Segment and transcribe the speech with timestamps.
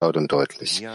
[0.00, 0.86] laut und deutlich.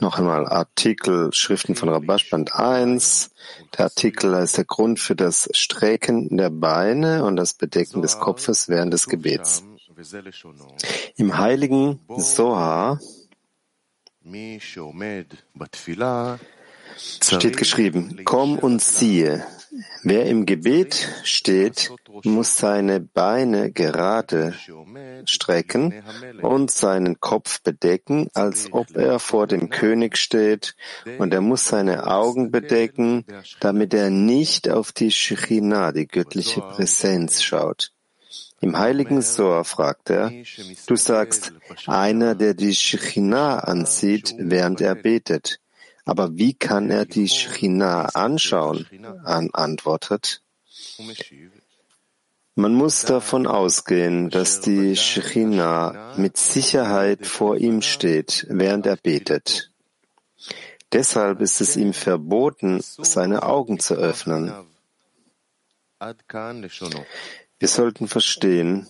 [0.00, 3.30] Noch einmal Artikel Schriften von Rabash Band 1.
[3.76, 8.68] Der Artikel ist der Grund für das Strecken der Beine und das Bedecken des Kopfes
[8.68, 9.64] während des Gebets.
[11.16, 13.00] Im heiligen Sohar
[16.96, 19.46] steht geschrieben, komm und siehe,
[20.02, 21.90] wer im Gebet steht,
[22.24, 24.54] muss seine Beine gerade
[25.24, 26.02] strecken
[26.42, 30.74] und seinen Kopf bedecken, als ob er vor dem König steht,
[31.18, 33.24] und er muss seine Augen bedecken,
[33.60, 37.92] damit er nicht auf die Shechina, die göttliche Präsenz, schaut.
[38.60, 40.32] Im heiligen Sohr fragt er,
[40.86, 41.52] du sagst,
[41.86, 45.60] einer, der die Shechina ansieht, während er betet.
[46.06, 48.86] Aber wie kann er die Shechina anschauen?
[49.24, 50.40] An antwortet.
[52.54, 59.72] Man muss davon ausgehen, dass die Shechina mit Sicherheit vor ihm steht, während er betet.
[60.92, 64.54] Deshalb ist es ihm verboten, seine Augen zu öffnen.
[67.58, 68.86] Wir sollten verstehen,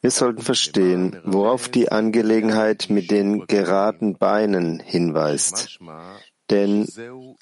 [0.00, 5.78] wir sollten verstehen, worauf die Angelegenheit mit den geraden Beinen hinweist,
[6.48, 6.86] denn,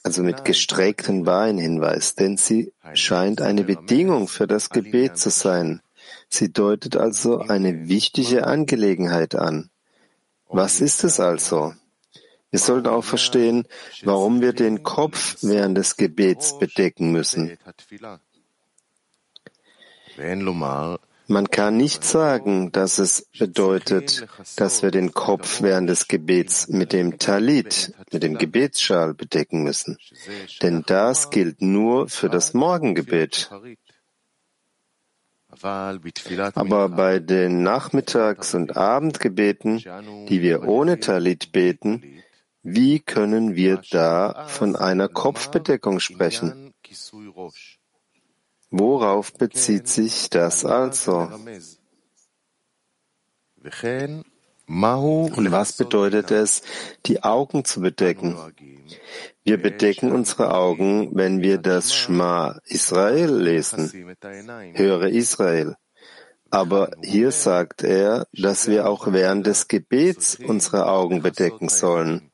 [0.03, 5.81] also mit gestreckten Beinen hinweist, denn sie scheint eine Bedingung für das Gebet zu sein.
[6.29, 9.71] Sie deutet also eine wichtige Angelegenheit an.
[10.49, 11.75] Was ist es also?
[12.51, 13.67] Wir sollten auch verstehen,
[14.05, 17.59] warum wir den Kopf während des Gebets bedecken müssen.
[21.31, 24.27] Man kann nicht sagen, dass es bedeutet,
[24.57, 29.99] dass wir den Kopf während des Gebets mit dem Talit, mit dem Gebetsschal bedecken müssen.
[30.63, 33.51] Denn das gilt nur für das Morgengebet.
[35.61, 39.85] Aber bei den Nachmittags- und Abendgebeten,
[40.31, 42.23] die wir ohne Talit beten,
[42.63, 46.73] wie können wir da von einer Kopfbedeckung sprechen?
[48.71, 51.31] Worauf bezieht sich das also?
[53.61, 56.63] Und was bedeutet es,
[57.07, 58.37] die Augen zu bedecken?
[59.43, 63.91] Wir bedecken unsere Augen, wenn wir das Schma Israel lesen.
[64.75, 65.77] Höre Israel.
[66.51, 72.31] Aber hier sagt er, dass wir auch während des Gebets unsere Augen bedecken sollen.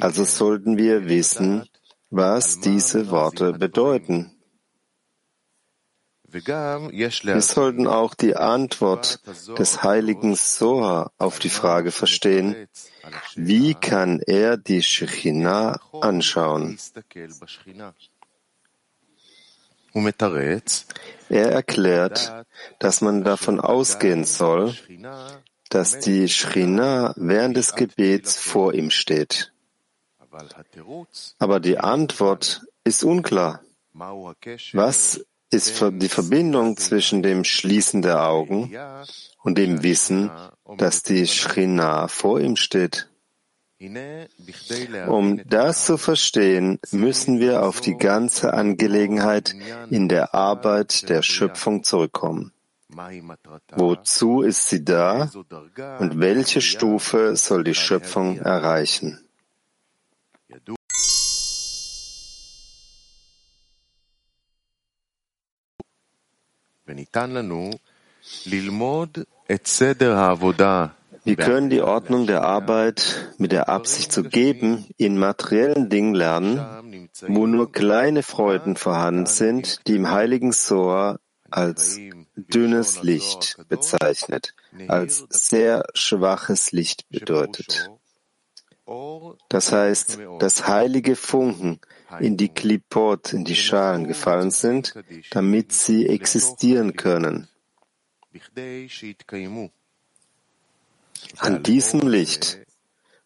[0.00, 1.68] Also sollten wir wissen,
[2.10, 4.32] was diese Worte bedeuten.
[6.32, 9.20] Wir sollten auch die Antwort
[9.58, 12.68] des heiligen Soha auf die Frage verstehen,
[13.34, 16.78] wie kann er die Shechina anschauen?
[21.28, 22.46] Er erklärt,
[22.78, 24.74] dass man davon ausgehen soll,
[25.68, 29.52] dass die Shechina während des Gebets vor ihm steht.
[31.38, 33.60] Aber die Antwort ist unklar.
[33.92, 35.20] Was
[35.52, 38.74] ist die Verbindung zwischen dem Schließen der Augen
[39.42, 40.30] und dem Wissen,
[40.78, 43.08] dass die Shrina vor ihm steht.
[45.08, 49.54] Um das zu verstehen, müssen wir auf die ganze Angelegenheit
[49.90, 52.52] in der Arbeit der Schöpfung zurückkommen.
[53.74, 55.30] Wozu ist sie da
[55.98, 59.21] und welche Stufe soll die Schöpfung erreichen?
[71.24, 77.08] Wir können die Ordnung der Arbeit mit der Absicht zu geben in materiellen Dingen lernen,
[77.28, 81.18] wo nur kleine Freuden vorhanden sind, die im heiligen Soa
[81.50, 82.00] als
[82.34, 84.54] dünnes Licht bezeichnet,
[84.88, 87.90] als sehr schwaches Licht bedeutet.
[89.48, 91.80] Das heißt, dass heilige Funken
[92.20, 94.94] in die Klipot, in die Schalen gefallen sind,
[95.30, 97.48] damit sie existieren können.
[101.38, 102.58] An diesem Licht,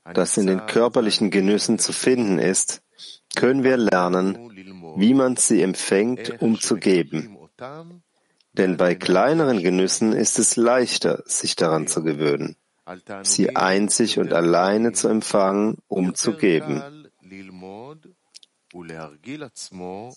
[0.04, 2.82] das in den körperlichen Genüssen zu finden ist,
[3.34, 4.50] können wir lernen,
[4.96, 7.36] wie man sie empfängt, um zu geben.
[8.52, 12.56] Denn bei kleineren Genüssen ist es leichter, sich daran zu gewöhnen,
[13.22, 16.82] sie einzig und alleine zu empfangen, um zu geben.
[18.75, 20.11] ולהרגיל עצמו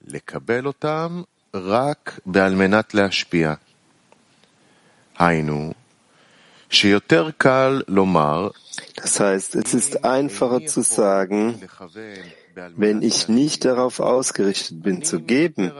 [0.00, 1.22] לקבל אותם
[1.54, 3.54] רק על מנת להשפיע.
[5.18, 5.72] היינו,
[6.70, 8.48] שיותר קל לומר,
[8.96, 11.60] das heißt, es ist einfacher zu sagen,
[12.76, 15.72] wenn ich nicht darauf ausgerichtet bin zu geben,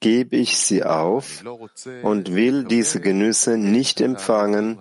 [0.00, 1.42] gebe ich sie auf
[2.02, 4.78] und will diese Genüsse nicht empfangen,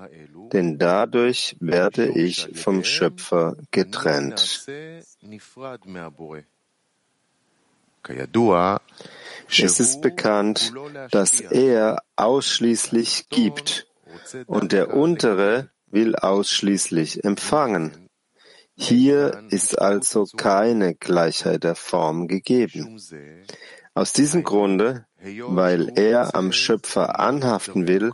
[0.54, 4.66] denn dadurch werde ich vom Schöpfer getrennt.
[9.49, 10.73] Es ist bekannt,
[11.11, 13.87] dass er ausschließlich gibt
[14.47, 18.09] und der untere will ausschließlich empfangen.
[18.75, 22.99] Hier ist also keine Gleichheit der Form gegeben.
[23.95, 25.05] Aus diesem Grunde,
[25.49, 28.13] weil er am Schöpfer anhaften will,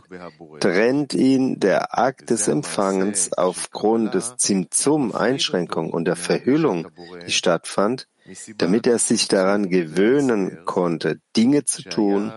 [0.59, 6.89] trennt ihn der Akt des Empfangens aufgrund des Zimzum-Einschränkung und der Verhüllung,
[7.25, 8.09] die stattfand,
[8.57, 12.31] damit er sich daran gewöhnen konnte, Dinge zu tun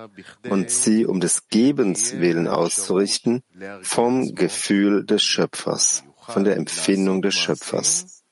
[0.48, 3.42] und sie um des Gebens willen auszurichten,
[3.82, 8.22] vom Gefühl des Schöpfers, von der Empfindung des Schöpfers.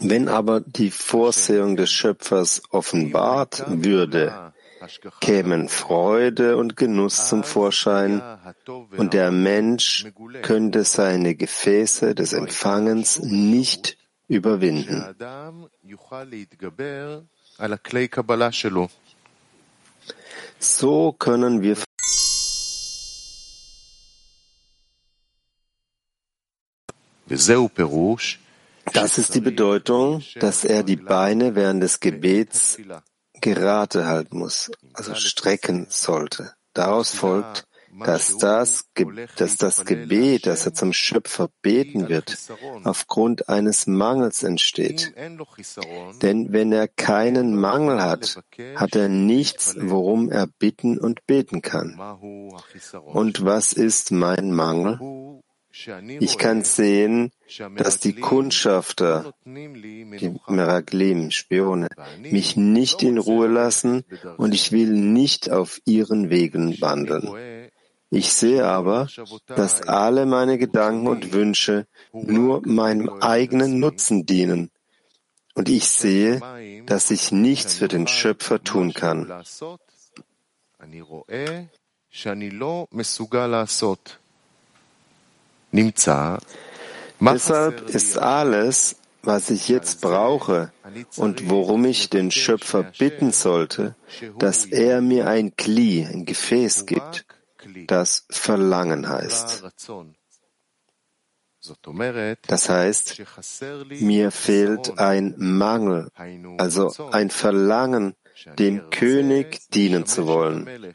[0.00, 4.52] Wenn aber die Vorsehung des Schöpfers offenbart würde,
[5.20, 8.22] kämen Freude und Genuss zum Vorschein
[8.96, 10.06] und der Mensch
[10.42, 13.96] könnte seine Gefäße des Empfangens nicht
[14.28, 15.04] überwinden.
[20.60, 21.76] So können wir
[28.92, 32.78] das ist die Bedeutung, dass er die Beine während des Gebets
[33.40, 36.52] gerade halten muss, also strecken sollte.
[36.72, 37.68] Daraus folgt,
[38.04, 38.84] dass das,
[39.36, 42.36] dass das Gebet, das er zum Schöpfer beten wird,
[42.84, 45.12] aufgrund eines Mangels entsteht.
[46.22, 48.40] Denn wenn er keinen Mangel hat,
[48.76, 51.98] hat er nichts, worum er bitten und beten kann.
[53.04, 55.40] Und was ist mein Mangel?
[56.20, 57.30] Ich kann sehen,
[57.76, 61.88] dass die Kundschafter, die Meraglim, Spione,
[62.20, 64.04] mich nicht in Ruhe lassen
[64.36, 67.70] und ich will nicht auf ihren Wegen wandeln.
[68.10, 69.08] Ich sehe aber,
[69.46, 74.70] dass alle meine Gedanken und Wünsche nur meinem eigenen Nutzen dienen.
[75.54, 76.40] Und ich sehe,
[76.86, 79.30] dass ich nichts für den Schöpfer tun kann.
[87.20, 90.72] Deshalb ist alles, was ich jetzt brauche
[91.16, 93.94] und worum ich den Schöpfer bitten sollte,
[94.38, 97.26] dass er mir ein Kli, ein Gefäß gibt,
[97.86, 99.64] das Verlangen heißt.
[102.46, 103.22] Das heißt,
[103.88, 106.08] mir fehlt ein Mangel,
[106.56, 108.14] also ein Verlangen,
[108.58, 110.94] dem König dienen zu wollen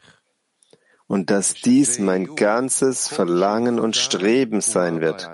[1.06, 5.28] und dass dies mein ganzes Verlangen und Streben sein wird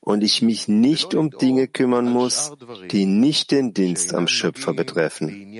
[0.00, 2.52] und ich mich nicht um Dinge kümmern muss,
[2.90, 5.52] die nicht den Dienst am Schöpfer betreffen.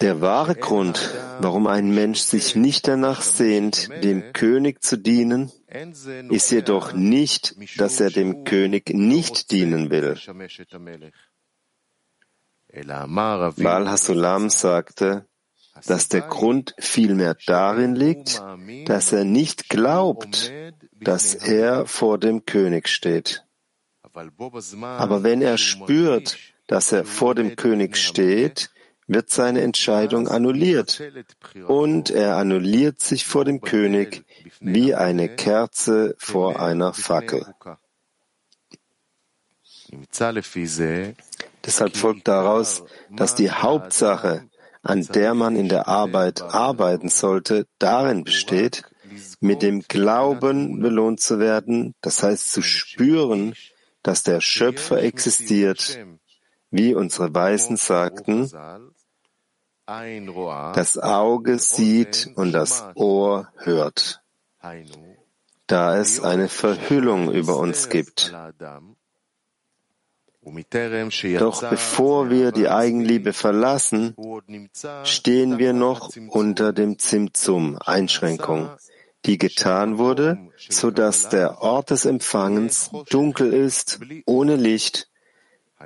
[0.00, 5.50] Der wahre Grund, warum ein Mensch sich nicht danach sehnt, dem König zu dienen,
[6.30, 10.16] ist jedoch nicht, dass er dem König nicht dienen will.
[13.52, 15.26] Baal Hasulam sagte,
[15.86, 18.42] dass der Grund vielmehr darin liegt,
[18.86, 20.52] dass er nicht glaubt,
[21.00, 23.44] dass er vor dem König steht.
[24.12, 28.70] Aber wenn er spürt, dass er vor dem König steht,
[29.06, 31.02] wird seine Entscheidung annulliert.
[31.66, 34.24] Und er annulliert sich vor dem König
[34.60, 37.54] wie eine Kerze vor einer Fackel.
[41.66, 44.48] Deshalb folgt daraus, dass die Hauptsache,
[44.82, 48.84] an der man in der Arbeit arbeiten sollte, darin besteht,
[49.40, 53.54] mit dem Glauben belohnt zu werden, das heißt zu spüren,
[54.02, 55.98] dass der Schöpfer existiert,
[56.70, 58.50] wie unsere Weisen sagten,
[59.86, 64.22] das Auge sieht und das Ohr hört,
[65.66, 68.32] da es eine Verhüllung über uns gibt.
[71.38, 74.14] Doch bevor wir die Eigenliebe verlassen,
[75.02, 78.70] stehen wir noch unter dem Zimtzum, Einschränkung,
[79.24, 80.38] die getan wurde,
[80.68, 85.08] so dass der Ort des Empfangens dunkel ist, ohne Licht,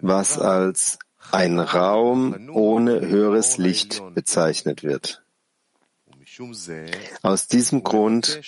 [0.03, 0.99] was als
[1.33, 5.23] ein Raum ohne höheres Licht bezeichnet wird.
[7.23, 8.41] Aus diesem Grund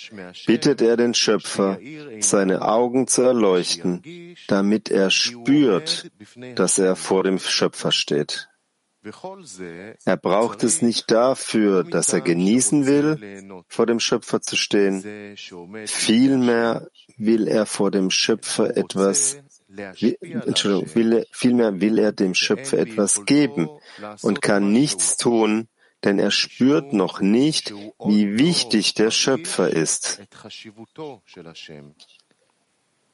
[0.45, 1.79] bittet er den Schöpfer,
[2.19, 6.11] seine Augen zu erleuchten, damit er spürt,
[6.55, 8.49] dass er vor dem Schöpfer steht.
[10.05, 15.35] Er braucht es nicht dafür, dass er genießen will, vor dem Schöpfer zu stehen.
[15.85, 19.37] Vielmehr will er vor dem Schöpfer etwas
[19.75, 23.69] Entschuldigung, will, vielmehr will er dem Schöpfer etwas geben
[24.21, 25.67] und kann nichts tun,
[26.03, 30.21] denn er spürt noch nicht, wie wichtig der Schöpfer ist.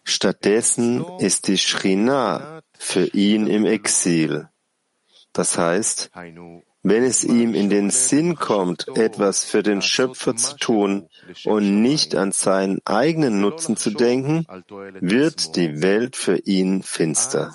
[0.03, 4.49] Stattdessen ist die Shrina für ihn im Exil.
[5.33, 6.11] Das heißt,
[6.81, 11.09] wenn es ihm in den Sinn kommt, etwas für den Schöpfer zu tun
[11.45, 14.47] und nicht an seinen eigenen Nutzen zu denken,
[14.99, 17.53] wird die Welt für ihn finster.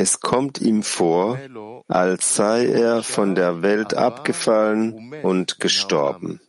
[0.00, 1.40] Es kommt ihm vor,
[1.88, 6.40] als sei er von der Welt abgefallen und gestorben.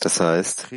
[0.00, 0.68] Das heißt,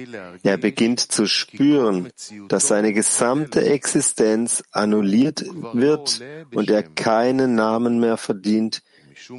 [0.43, 2.11] er beginnt zu spüren,
[2.49, 6.19] dass seine gesamte Existenz annulliert wird
[6.53, 8.83] und er keinen Namen mehr verdient,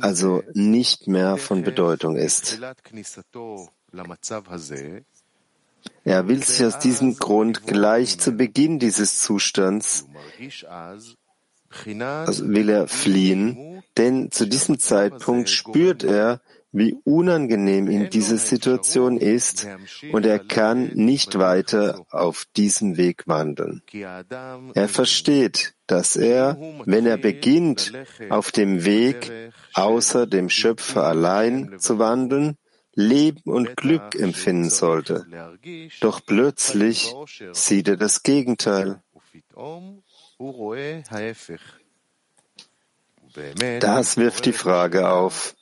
[0.01, 2.59] also nicht mehr von Bedeutung ist.
[6.05, 10.07] Er will sich aus diesem Grund gleich zu Beginn dieses Zustands,
[11.87, 16.41] also will er fliehen, denn zu diesem Zeitpunkt spürt er,
[16.75, 19.69] wie unangenehm ihm diese Situation ist
[20.11, 23.83] und er kann nicht weiter auf diesem Weg wandeln.
[23.93, 27.93] Er versteht, dass er, wenn er beginnt,
[28.29, 29.31] auf dem Weg
[29.73, 32.57] außer dem Schöpfer allein zu wandeln,
[32.95, 35.27] Leben und Glück empfinden sollte.
[36.01, 37.15] Doch plötzlich
[37.53, 39.03] sieht er das Gegenteil.
[43.81, 45.55] Das wirft die Frage auf,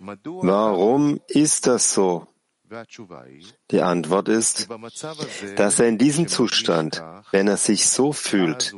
[0.00, 2.26] Warum ist das so?
[3.70, 4.68] Die Antwort ist,
[5.56, 8.74] dass er in diesem Zustand, wenn er sich so fühlt,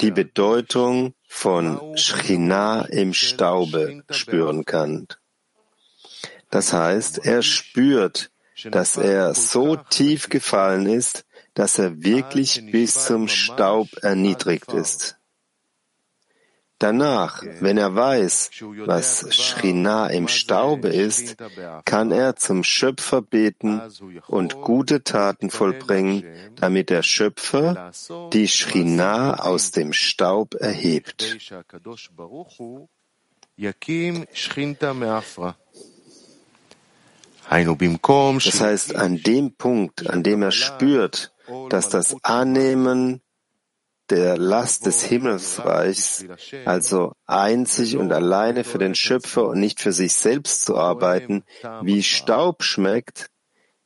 [0.00, 5.06] die Bedeutung von Schchina im Staube spüren kann.
[6.54, 8.30] Das heißt, er spürt,
[8.70, 15.16] dass er so tief gefallen ist, dass er wirklich bis zum Staub erniedrigt ist.
[16.78, 18.50] Danach, wenn er weiß,
[18.86, 21.34] was Shrina im Staube ist,
[21.84, 23.82] kann er zum Schöpfer beten
[24.28, 27.90] und gute Taten vollbringen, damit der Schöpfer
[28.32, 31.36] die Shrina aus dem Staub erhebt.
[37.48, 41.32] Das heißt, an dem Punkt, an dem er spürt,
[41.68, 43.20] dass das Annehmen
[44.10, 46.26] der Last des Himmelsreichs,
[46.64, 51.44] also einzig und alleine für den Schöpfer und nicht für sich selbst zu arbeiten,
[51.82, 53.30] wie Staub schmeckt,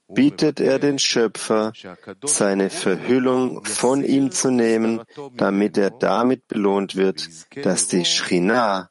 [0.09, 1.73] bittet er den Schöpfer,
[2.25, 5.03] seine Verhüllung von ihm zu nehmen,
[5.35, 7.29] damit er damit belohnt wird,
[7.63, 8.91] dass die Shrina,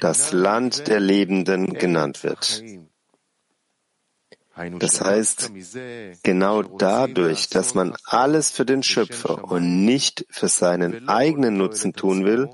[0.00, 2.64] das Land der Lebenden, genannt wird.
[4.78, 5.50] Das heißt,
[6.22, 12.24] genau dadurch, dass man alles für den Schöpfer und nicht für seinen eigenen Nutzen tun
[12.24, 12.48] will,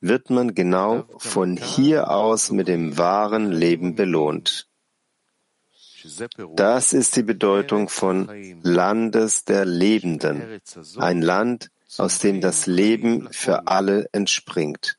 [0.00, 4.68] wird man genau von hier aus mit dem wahren Leben belohnt.
[6.56, 8.28] Das ist die Bedeutung von
[8.62, 10.60] Landes der Lebenden,
[10.96, 14.98] ein Land, aus dem das Leben für alle entspringt.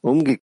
[0.00, 0.42] Umgekehrt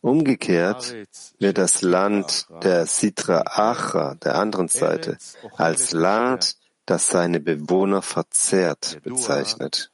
[0.00, 0.94] Umgekehrt
[1.38, 5.18] wird das Land der Sitra Acha, der anderen Seite,
[5.56, 9.90] als Land, das seine Bewohner verzehrt, bezeichnet.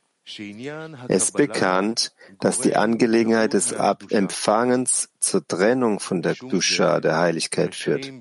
[1.09, 7.75] Es ist bekannt, dass die Angelegenheit des Empfangens zur Trennung von der Dusha, der Heiligkeit,
[7.75, 8.13] führt.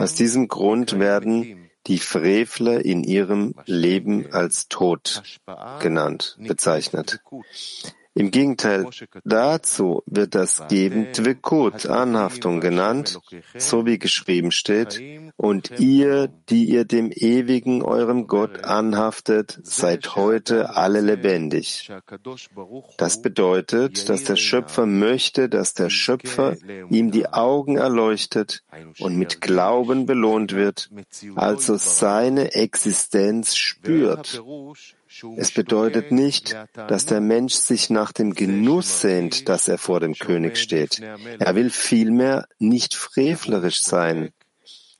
[0.00, 5.22] Aus diesem Grund werden die Frevler in ihrem Leben als tot
[5.80, 7.20] genannt, bezeichnet.
[8.16, 8.88] Im Gegenteil
[9.24, 13.18] dazu wird das Geben Dvekut, Anhaftung genannt,
[13.58, 15.02] so wie geschrieben steht,
[15.36, 21.92] und ihr, die ihr dem Ewigen, eurem Gott, anhaftet, seid heute alle lebendig.
[22.96, 26.56] Das bedeutet, dass der Schöpfer möchte, dass der Schöpfer
[26.88, 28.62] ihm die Augen erleuchtet
[28.98, 30.88] und mit Glauben belohnt wird,
[31.34, 34.42] also seine Existenz spürt
[35.36, 40.14] es bedeutet nicht, dass der Mensch sich nach dem Genuss sehnt, dass er vor dem
[40.14, 41.00] König steht.
[41.38, 44.30] Er will vielmehr nicht frevlerisch sein,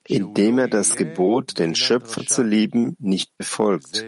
[0.08, 4.04] indem er das Gebot, den Schöpfer zu lieben, nicht befolgt.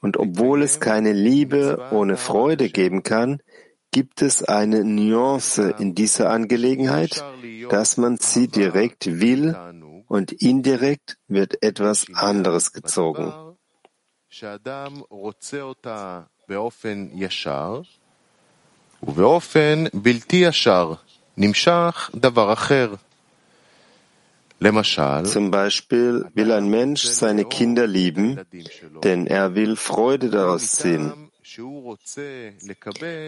[0.00, 3.40] Und obwohl es keine Liebe ohne Freude geben kann,
[3.90, 7.24] gibt es eine Nuance in dieser Angelegenheit,
[7.68, 9.54] dass man sie direkt will
[10.08, 13.32] und indirekt wird etwas anderes gezogen.
[14.33, 17.81] שאדם רוצה אותה באופן ישר
[19.03, 20.93] ובאופן בלתי ישר.
[25.23, 28.41] Zum Beispiel will ein Mensch seine Kinder lieben,
[29.05, 31.29] denn er will Freude daraus ziehen.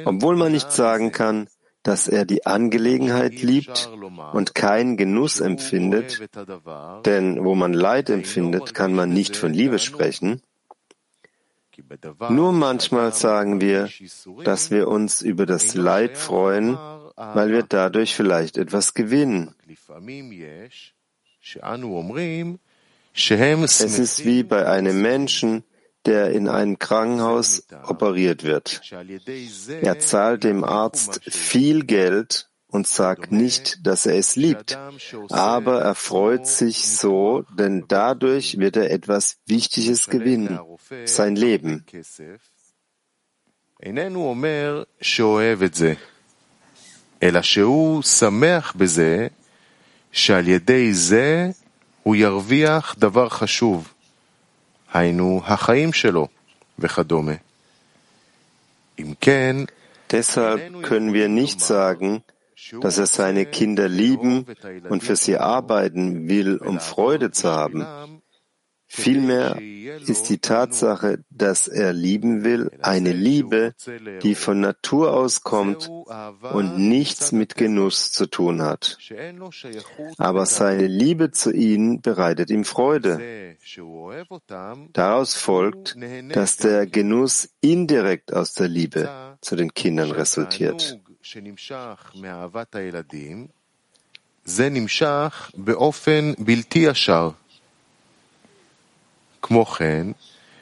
[0.05, 1.47] Obwohl man nicht sagen kann,
[1.83, 3.89] dass er die Angelegenheit liebt
[4.33, 6.19] und keinen Genuss empfindet,
[7.05, 10.41] denn wo man Leid empfindet, kann man nicht von Liebe sprechen.
[12.30, 13.88] nur manchmal sagen wir,
[14.44, 16.76] dass wir uns über das Leid freuen,
[17.16, 19.54] weil wir dadurch vielleicht etwas gewinnen.
[23.14, 25.64] Es ist wie bei einem Menschen,
[26.04, 28.80] der in einem Krankenhaus operiert wird.
[29.82, 34.77] Er zahlt dem Arzt viel Geld und sagt nicht, dass er es liebt,
[35.29, 40.59] aber er freut sich so, denn dadurch wird er etwas Wichtiges gewinnen,
[41.05, 41.85] sein Leben.
[47.23, 49.27] אלא שהוא שמח בזה
[50.11, 51.49] שעל ידי זה
[52.03, 53.93] הוא ירוויח דבר חשוב,
[54.93, 56.27] היינו החיים שלו
[56.79, 57.35] וכדומה.
[58.99, 59.55] אם כן,
[60.11, 62.21] Deshalb können wir nicht sagen,
[62.80, 64.44] dass er seine Kinder lieben
[64.88, 67.86] und für sie arbeiten will, um Freude zu haben.
[68.88, 69.60] Vielmehr
[70.06, 73.74] ist die Tatsache, dass er lieben will, eine Liebe,
[74.22, 75.90] die von Natur aus kommt
[76.52, 78.98] und nichts mit Genuss zu tun hat.
[80.18, 83.56] Aber seine Liebe zu ihnen bereitet ihm Freude.
[84.92, 85.96] Daraus folgt,
[86.30, 91.00] dass der Genuss indirekt aus der Liebe zu den Kindern resultiert.
[94.45, 97.29] זה נמשך באופן בלתי ישר.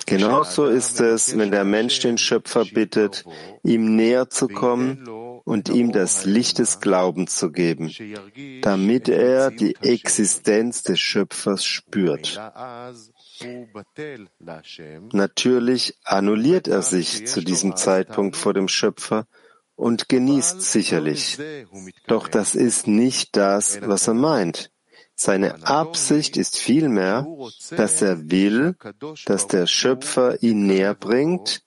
[0.10, 3.26] Genauso ist es, wenn der Mensch den Schöpfer bittet,
[3.64, 5.08] ihm näher zu kommen
[5.44, 7.92] und ihm das Licht des Glaubens zu geben,
[8.62, 12.40] damit er die Existenz des Schöpfers spürt.
[15.14, 19.28] Natürlich annulliert er sich zu diesem Zeitpunkt vor dem Schöpfer
[19.77, 21.39] und genießt sicherlich.
[22.07, 24.71] Doch das ist nicht das, was er meint.
[25.17, 27.27] Seine Absicht ist vielmehr,
[27.71, 28.77] dass er will,
[29.27, 31.63] dass der Schöpfer ihn näher bringt,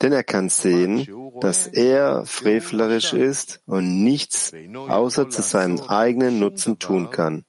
[0.00, 1.08] denn er kann sehen,
[1.40, 4.52] dass er frevlerisch ist und nichts
[4.88, 7.44] außer zu seinem eigenen Nutzen tun kann.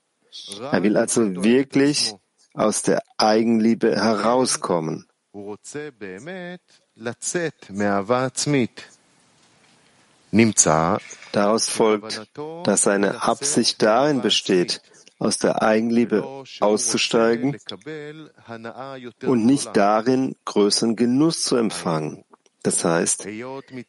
[0.72, 2.16] Er will also wirklich
[2.54, 5.08] aus der Eigenliebe herauskommen.
[11.32, 12.30] Daraus folgt,
[12.64, 14.82] dass seine Absicht darin besteht,
[15.18, 17.58] aus der Eigenliebe auszusteigen
[19.24, 22.26] und nicht darin, größeren Genuss zu empfangen.
[22.64, 23.28] Das heißt,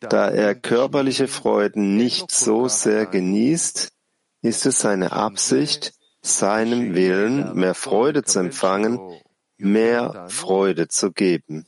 [0.00, 3.90] da er körperliche Freuden nicht so sehr genießt,
[4.42, 9.00] ist es seine Absicht, seinem Willen mehr Freude zu empfangen,
[9.56, 11.66] mehr Freude zu geben.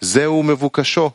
[0.00, 1.10] זהו מבוקשו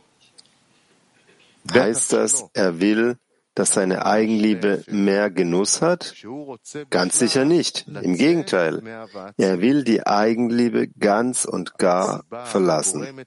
[1.73, 3.17] Heißt das, er will,
[3.55, 6.13] dass seine Eigenliebe mehr Genuss hat?
[6.91, 7.88] Ganz sicher nicht.
[7.88, 8.83] Im Gegenteil.
[9.38, 13.25] Er will die Eigenliebe ganz und gar verlassen.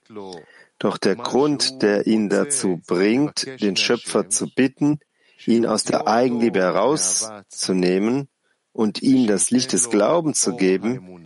[0.78, 5.00] Doch der Grund, der ihn dazu bringt, den Schöpfer zu bitten,
[5.46, 8.28] ihn aus der Eigenliebe herauszunehmen
[8.73, 11.23] und ihm das Licht des Glaubens zu geben,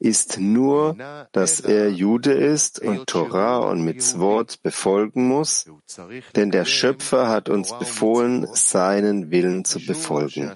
[0.00, 0.96] ist nur,
[1.32, 5.66] dass er Jude ist und Torah und Mitzvot befolgen muss,
[6.36, 10.52] denn der Schöpfer hat uns befohlen, seinen Willen zu befolgen.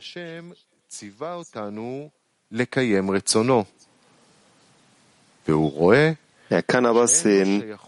[6.51, 7.79] Er kann aber sehen,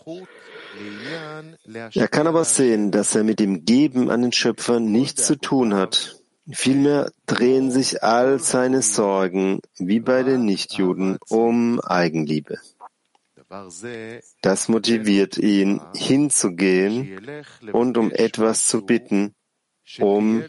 [1.95, 5.75] er kann aber sehen, dass er mit dem Geben an den Schöpfer nichts zu tun
[5.75, 6.20] hat.
[6.53, 12.59] Vielmehr drehen sich all seine Sorgen, wie bei den Nichtjuden, um Eigenliebe.
[14.43, 17.21] Das motiviert ihn, hinzugehen
[17.73, 19.35] und um etwas zu bitten,
[19.99, 20.45] um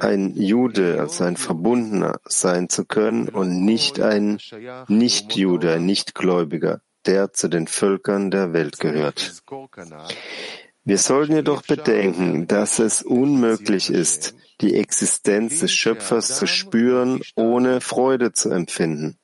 [0.00, 4.38] ein Jude, also ein Verbundener sein zu können und nicht ein
[4.88, 9.42] Nichtjude, ein Nichtgläubiger, der zu den Völkern der Welt gehört.
[10.84, 17.80] Wir sollten jedoch bedenken, dass es unmöglich ist, die Existenz des Schöpfers zu spüren, ohne
[17.80, 19.18] Freude zu empfinden.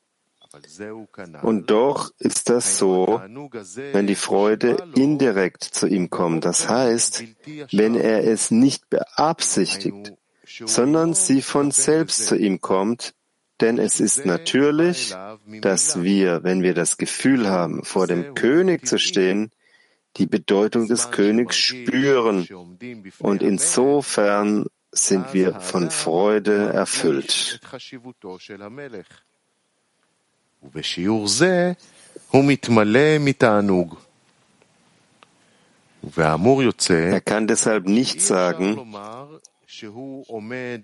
[1.42, 3.22] Und doch ist das so,
[3.92, 6.44] wenn die Freude indirekt zu ihm kommt.
[6.44, 7.24] Das heißt,
[7.72, 10.12] wenn er es nicht beabsichtigt,
[10.66, 13.14] sondern sie von selbst zu ihm kommt,
[13.62, 15.14] Denn es ist natürlich,
[15.60, 19.50] dass wir, wenn wir das Gefühl haben, vor dem König zu stehen,
[20.16, 22.48] die Bedeutung des Königs spüren.
[23.20, 27.61] Und insofern sind wir von Freude erfüllt.
[36.88, 38.94] Er kann deshalb nicht sagen,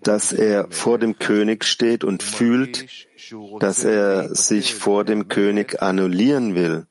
[0.02, 2.86] dass er vor dem König steht und fühlt,
[3.60, 6.86] dass er sich vor dem König annullieren will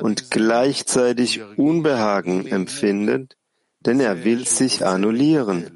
[0.00, 3.36] und gleichzeitig Unbehagen empfindet,
[3.80, 5.75] denn er will sich annullieren.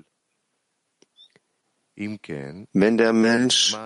[2.72, 3.76] Wenn der Mensch,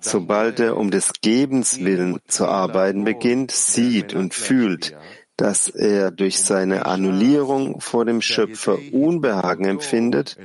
[0.00, 4.94] sobald er um des Gebens willen zu arbeiten beginnt, sieht und fühlt,
[5.36, 10.36] dass er durch seine Annullierung vor dem Schöpfer Unbehagen empfindet,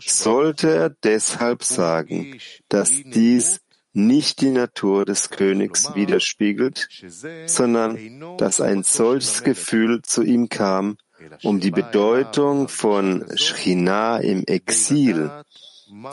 [0.00, 3.60] sollte er deshalb sagen, dass dies
[3.92, 6.88] nicht die Natur des Königs widerspiegelt,
[7.46, 7.98] sondern
[8.38, 10.96] dass ein solches Gefühl zu ihm kam,
[11.42, 15.30] um die Bedeutung von Schchina im Exil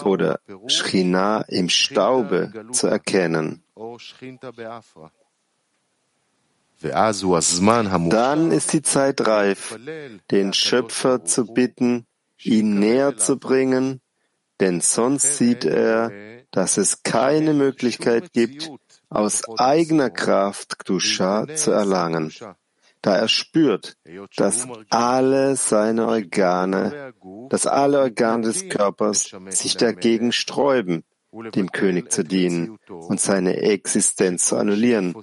[0.03, 3.63] oder Schchina im Staube zu erkennen.
[8.09, 9.77] Dann ist die Zeit reif,
[10.31, 12.05] den Schöpfer zu bitten,
[12.41, 14.01] ihn näher zu bringen,
[14.59, 16.11] denn sonst sieht er,
[16.51, 18.71] dass es keine Möglichkeit gibt,
[19.09, 22.31] aus eigener Kraft Gdusha zu erlangen,
[23.01, 23.95] da er spürt,
[24.35, 27.13] dass alle seine Organe,
[27.49, 34.47] dass alle Organe des Körpers sich dagegen sträuben, dem König zu dienen und seine Existenz
[34.47, 35.15] zu annullieren.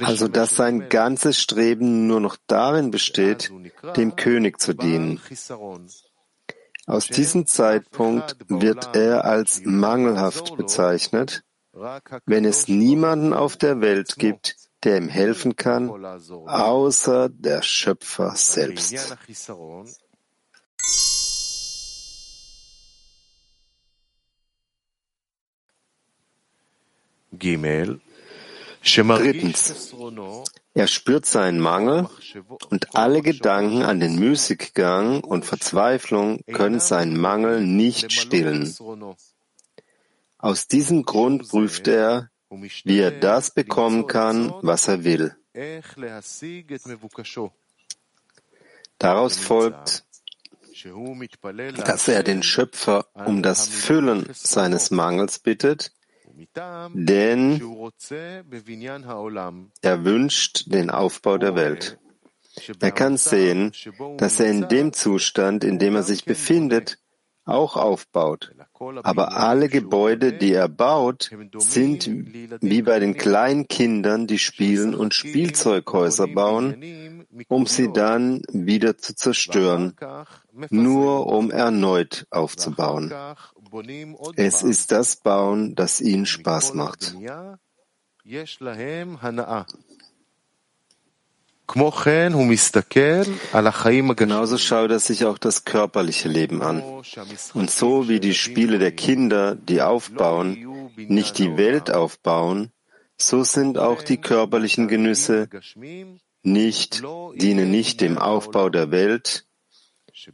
[0.00, 3.52] Also dass sein ganzes Streben nur noch darin besteht,
[3.96, 5.20] dem König zu dienen.
[6.86, 11.42] Aus diesem Zeitpunkt wird er als mangelhaft bezeichnet,
[12.26, 15.90] wenn es niemanden auf der Welt gibt, der ihm helfen kann,
[16.46, 19.16] außer der Schöpfer selbst.
[28.82, 29.94] Drittens,
[30.74, 32.08] er spürt seinen Mangel
[32.70, 38.74] und alle Gedanken an den Müßiggang und Verzweiflung können seinen Mangel nicht stillen.
[40.38, 45.36] Aus diesem Grund prüft er, wie er das bekommen kann, was er will.
[48.98, 50.04] Daraus folgt,
[51.84, 55.92] dass er den Schöpfer um das Füllen seines Mangels bittet
[56.94, 57.60] denn
[59.82, 61.98] er wünscht den Aufbau der Welt.
[62.80, 63.72] Er kann sehen,
[64.16, 66.98] dass er in dem Zustand, in dem er sich befindet,
[67.44, 68.52] auch aufbaut.
[69.02, 72.08] Aber alle Gebäude, die er baut, sind
[72.60, 79.14] wie bei den kleinen Kindern, die spielen und Spielzeughäuser bauen, um sie dann wieder zu
[79.14, 79.94] zerstören,
[80.70, 83.12] nur um erneut aufzubauen.
[84.36, 87.14] Es ist das Bauen, das ihnen Spaß macht.
[94.16, 96.82] Genauso schaut er sich auch das körperliche Leben an.
[97.54, 102.72] Und so wie die Spiele der Kinder, die aufbauen, nicht die Welt aufbauen,
[103.16, 105.48] so sind auch die körperlichen Genüsse
[106.42, 107.02] nicht,
[107.34, 109.46] dienen nicht dem Aufbau der Welt,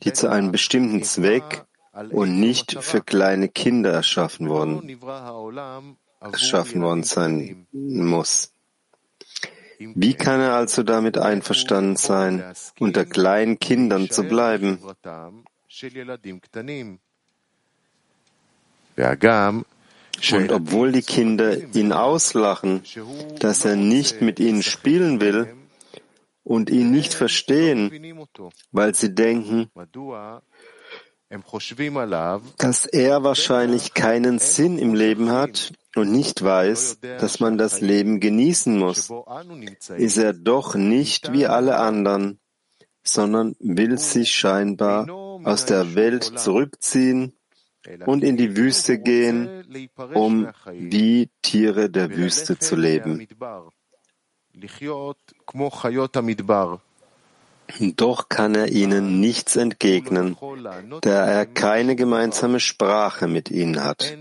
[0.02, 1.64] die zu einem bestimmten Zweck
[2.10, 4.98] und nicht für kleine Kinder erschaffen worden,
[6.20, 8.52] erschaffen worden sein muss.
[9.78, 12.42] Wie kann er also damit einverstanden sein,
[12.78, 14.78] unter kleinen Kindern zu bleiben?
[20.32, 22.82] Und obwohl die Kinder ihn auslachen,
[23.38, 25.54] dass er nicht mit ihnen spielen will
[26.42, 27.90] und ihn nicht verstehen,
[28.72, 29.70] weil sie denken,
[32.58, 38.20] dass er wahrscheinlich keinen Sinn im Leben hat und nicht weiß, dass man das Leben
[38.20, 39.10] genießen muss,
[39.96, 42.38] ist er doch nicht wie alle anderen,
[43.02, 45.08] sondern will sich scheinbar
[45.44, 47.32] aus der Welt zurückziehen
[48.04, 49.64] und in die Wüste gehen,
[50.14, 53.26] um wie Tiere der Wüste zu leben.
[57.96, 60.36] Doch kann er ihnen nichts entgegnen,
[61.02, 64.16] da er keine gemeinsame Sprache mit ihnen hat.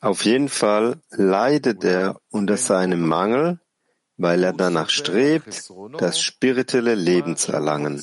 [0.00, 3.60] Auf jeden Fall leidet er unter seinem Mangel,
[4.16, 8.02] weil er danach strebt, das spirituelle Leben zu erlangen.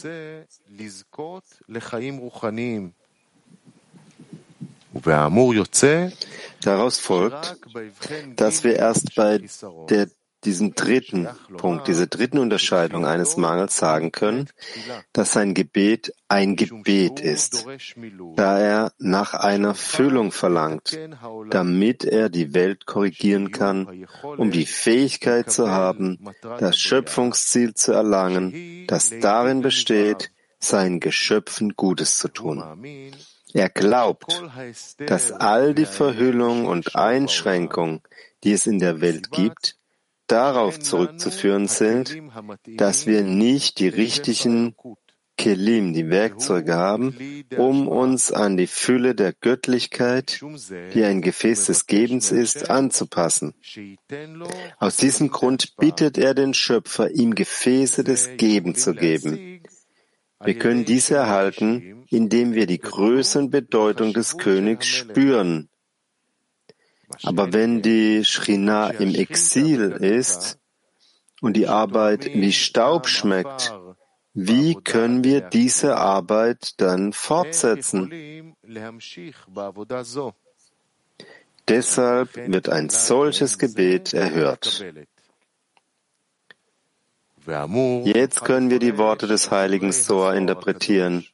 [6.61, 7.57] Daraus folgt,
[8.35, 9.41] dass wir erst bei
[9.89, 10.09] der,
[10.45, 14.49] diesem dritten Punkt, dieser dritten Unterscheidung eines Mangels sagen können,
[15.11, 17.65] dass sein Gebet ein Gebet ist,
[18.35, 20.97] da er nach einer Füllung verlangt,
[21.49, 28.85] damit er die Welt korrigieren kann, um die Fähigkeit zu haben, das Schöpfungsziel zu erlangen,
[28.87, 32.63] das darin besteht, seinen Geschöpfen Gutes zu tun.
[33.53, 34.41] Er glaubt,
[34.99, 38.01] dass all die Verhüllung und Einschränkung,
[38.43, 39.78] die es in der Welt gibt,
[40.31, 42.17] darauf zurückzuführen sind,
[42.77, 44.75] dass wir nicht die richtigen
[45.39, 47.15] Kelim, die Werkzeuge haben,
[47.55, 50.41] um uns an die Fülle der Göttlichkeit,
[50.93, 53.53] die ein Gefäß des Gebens ist, anzupassen.
[54.77, 59.61] Aus diesem Grund bittet er den Schöpfer, ihm Gefäße des Gebens zu geben.
[60.43, 65.68] Wir können dies erhalten, indem wir die Größe und Bedeutung des Königs spüren.
[67.23, 70.57] Aber wenn die Shrina im Exil ist
[71.41, 73.73] und die Arbeit wie Staub schmeckt,
[74.33, 78.55] wie können wir diese Arbeit dann fortsetzen?
[81.67, 84.85] Deshalb wird ein solches Gebet erhört.
[87.45, 91.25] Jetzt können wir die Worte des heiligen Soa interpretieren.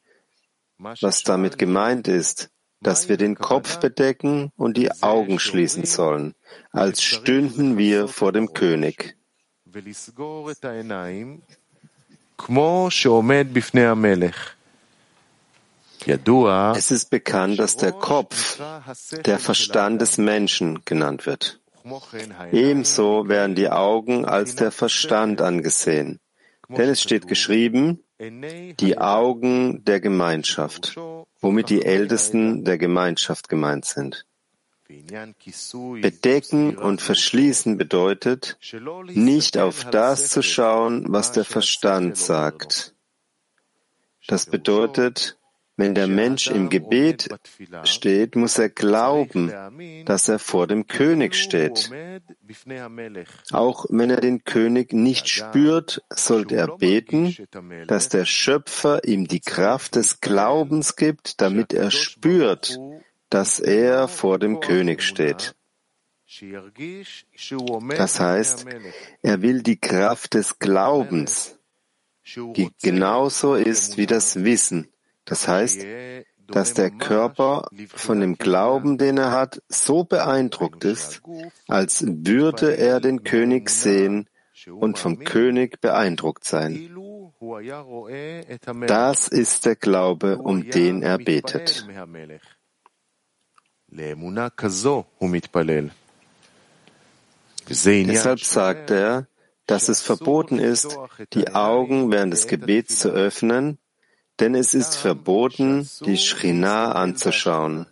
[0.78, 2.50] Was damit gemeint ist,
[2.86, 6.36] dass wir den Kopf bedecken und die Augen schließen sollen,
[6.71, 9.17] als stünden wir vor dem König.
[16.78, 18.62] Es ist bekannt, dass der Kopf
[19.26, 21.60] der Verstand des Menschen genannt wird.
[22.52, 26.19] Ebenso werden die Augen als der Verstand angesehen.
[26.69, 30.95] Denn es steht geschrieben, die Augen der Gemeinschaft,
[31.41, 34.25] womit die Ältesten der Gemeinschaft gemeint sind.
[34.88, 38.58] Bedecken und verschließen bedeutet,
[39.08, 42.93] nicht auf das zu schauen, was der Verstand sagt.
[44.28, 45.38] Das bedeutet,
[45.77, 47.29] wenn der Mensch im Gebet
[47.83, 49.51] steht, muss er glauben,
[50.05, 51.89] dass er vor dem König steht.
[53.51, 57.35] Auch wenn er den König nicht spürt, sollte er beten,
[57.88, 62.79] dass der Schöpfer ihm die Kraft des Glaubens gibt, damit er spürt,
[63.29, 65.55] dass er vor dem König steht.
[67.97, 68.65] Das heißt,
[69.21, 71.57] er will die Kraft des Glaubens,
[72.25, 74.89] die genauso ist wie das Wissen,
[75.25, 75.85] das heißt,
[76.47, 81.21] dass der Körper von dem Glauben, den er hat, so beeindruckt ist,
[81.67, 84.29] als würde er den König sehen
[84.67, 86.91] und vom König beeindruckt sein.
[88.88, 91.88] Das ist der Glaube, um den er betet.
[97.67, 99.27] Deshalb sagt er,
[99.65, 100.97] dass es verboten ist,
[101.33, 103.79] die Augen während des Gebets zu öffnen,
[104.39, 107.88] denn es ist verboten, die Shrina anzuschauen.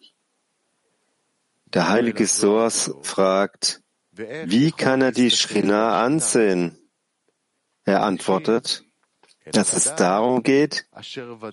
[1.73, 6.77] Der heilige Soas fragt, wie kann er die Shrina ansehen?
[7.85, 8.85] Er antwortet,
[9.51, 10.85] dass es darum geht,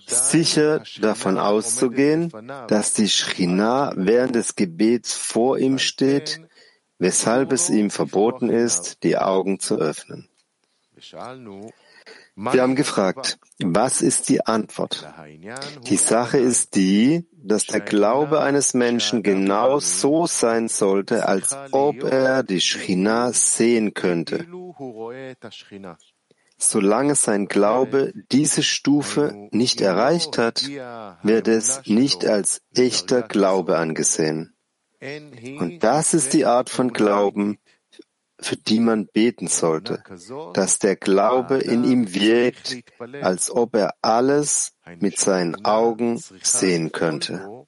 [0.05, 2.31] sicher davon auszugehen,
[2.67, 6.41] dass die Shrina während des Gebets vor ihm steht,
[6.99, 10.29] weshalb es ihm verboten ist, die Augen zu öffnen.
[12.43, 15.07] Wir haben gefragt, was ist die Antwort?
[15.83, 22.03] Die Sache ist die, dass der Glaube eines Menschen genau so sein sollte, als ob
[22.03, 24.47] er die Schchina sehen könnte.
[26.57, 30.67] Solange sein Glaube diese Stufe nicht erreicht hat,
[31.21, 34.55] wird es nicht als echter Glaube angesehen.
[35.59, 37.59] Und das ist die Art von Glauben,
[38.41, 40.03] für die man beten sollte,
[40.53, 42.77] dass der Glaube in ihm wirkt,
[43.21, 47.65] als ob er alles mit seinen Augen sehen könnte.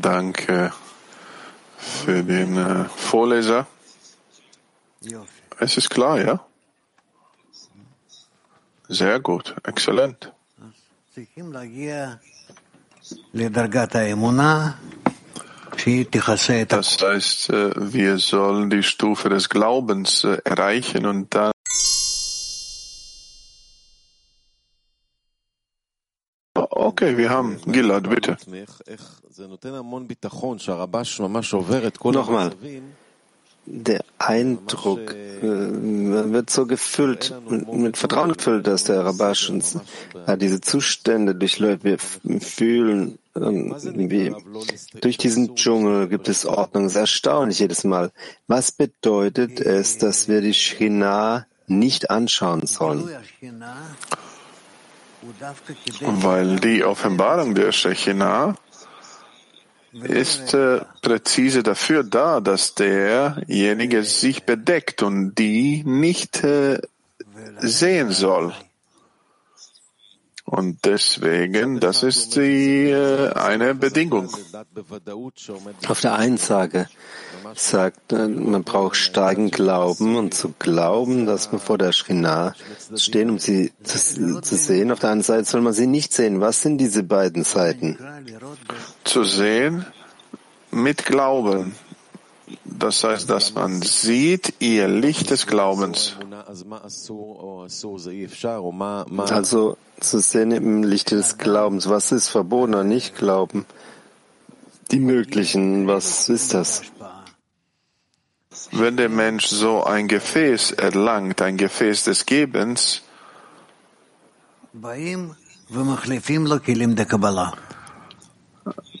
[0.00, 0.72] Danke
[1.88, 3.66] für den äh, Vorleser.
[5.58, 6.40] Es ist klar, ja?
[8.88, 10.32] Sehr gut, exzellent.
[16.72, 21.52] Das heißt, äh, wir sollen die Stufe des Glaubens äh, erreichen und dann
[27.00, 28.36] Okay, wir haben Gilad, bitte.
[32.12, 32.50] Nochmal.
[33.66, 37.32] Der Eindruck äh, wird so gefüllt,
[37.70, 39.78] mit Vertrauen gefüllt, dass der Rabash uns
[40.26, 41.84] äh, diese Zustände durchläuft.
[41.84, 41.98] Wir
[42.40, 44.34] fühlen, äh, wie
[45.00, 46.86] durch diesen Dschungel gibt es Ordnung.
[46.86, 48.10] Es ist erstaunlich jedes Mal.
[48.48, 53.08] Was bedeutet es, dass wir die Shina nicht anschauen sollen?
[56.00, 58.54] Weil die Offenbarung der Shechina
[59.92, 66.80] ist äh, präzise dafür da, dass derjenige sich bedeckt und die nicht äh,
[67.58, 68.54] sehen soll.
[70.50, 74.30] Und deswegen, das ist die, äh, eine Bedingung.
[75.86, 76.88] Auf der einen Seite
[77.54, 82.54] sagt, man braucht starken Glauben und zu glauben, dass man vor der Schrina
[82.96, 84.90] stehen, um sie zu, zu, sehen.
[84.90, 86.40] Auf der anderen Seite soll man sie nicht sehen.
[86.40, 87.98] Was sind diese beiden Seiten?
[89.04, 89.84] Zu sehen
[90.70, 91.74] mit Glauben.
[92.64, 96.16] Das heißt, dass man sieht ihr Licht des Glaubens.
[99.28, 101.88] Also zu sehen im Licht des Glaubens.
[101.88, 103.66] Was ist verboten oder nicht glauben?
[104.90, 106.82] Die möglichen, was ist das?
[108.72, 113.02] Wenn der Mensch so ein Gefäß erlangt, ein Gefäß des Gebens,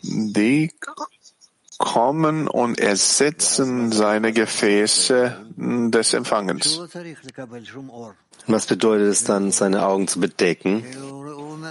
[0.02, 0.70] die
[1.78, 6.80] kommen und ersetzen seine Gefäße des Empfangens.
[8.48, 10.84] Was bedeutet es dann, seine Augen zu bedecken?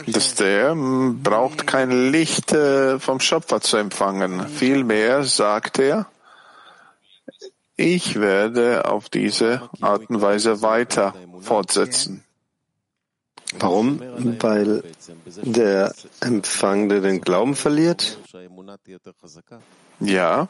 [0.05, 4.47] Dass der braucht kein Licht äh, vom Schöpfer zu empfangen.
[4.47, 6.05] Vielmehr sagt er,
[7.75, 12.23] ich werde auf diese Art und Weise weiter fortsetzen.
[13.59, 13.99] Warum?
[14.39, 14.83] Weil
[15.41, 18.19] der Empfangende den Glauben verliert?
[19.99, 20.47] Ja.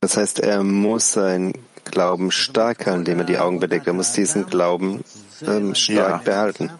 [0.00, 1.52] Das heißt, er muss seinen
[1.84, 3.86] Glauben stark halten, indem er die Augen bedeckt.
[3.86, 5.04] Er muss diesen Glauben
[5.46, 6.16] ähm, stark ja.
[6.18, 6.70] behalten.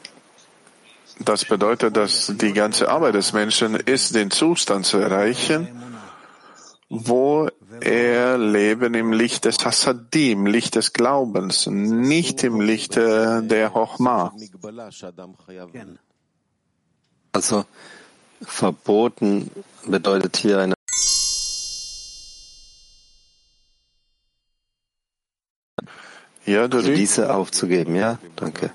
[1.19, 5.69] Das bedeutet, dass die ganze Arbeit des Menschen ist, den Zustand zu erreichen,
[6.89, 7.49] wo
[7.81, 14.35] er leben im Licht des Hasadim, Licht des Glaubens, nicht im Licht der Hochma.
[17.33, 17.65] Also
[18.43, 19.51] verboten
[19.87, 20.75] bedeutet hier eine
[26.47, 28.19] also diese aufzugeben, ja?
[28.37, 28.71] Danke.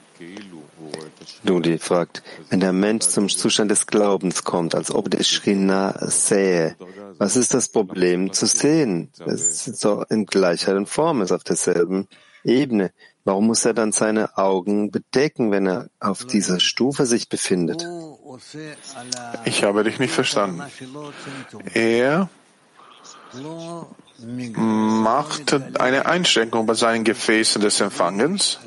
[1.43, 6.75] Dudi fragt, wenn der Mensch zum Zustand des Glaubens kommt, als ob der Shrina sähe,
[7.17, 9.11] was ist das Problem zu sehen?
[9.25, 12.07] Es ist doch in Gleichheit und Form, ist auf derselben
[12.43, 12.91] Ebene.
[13.23, 17.85] Warum muss er dann seine Augen bedecken, wenn er auf dieser Stufe sich befindet?
[19.45, 20.61] Ich habe dich nicht verstanden.
[21.73, 22.29] Er
[24.55, 28.59] macht eine Einschränkung bei seinen Gefäßen des Empfangens.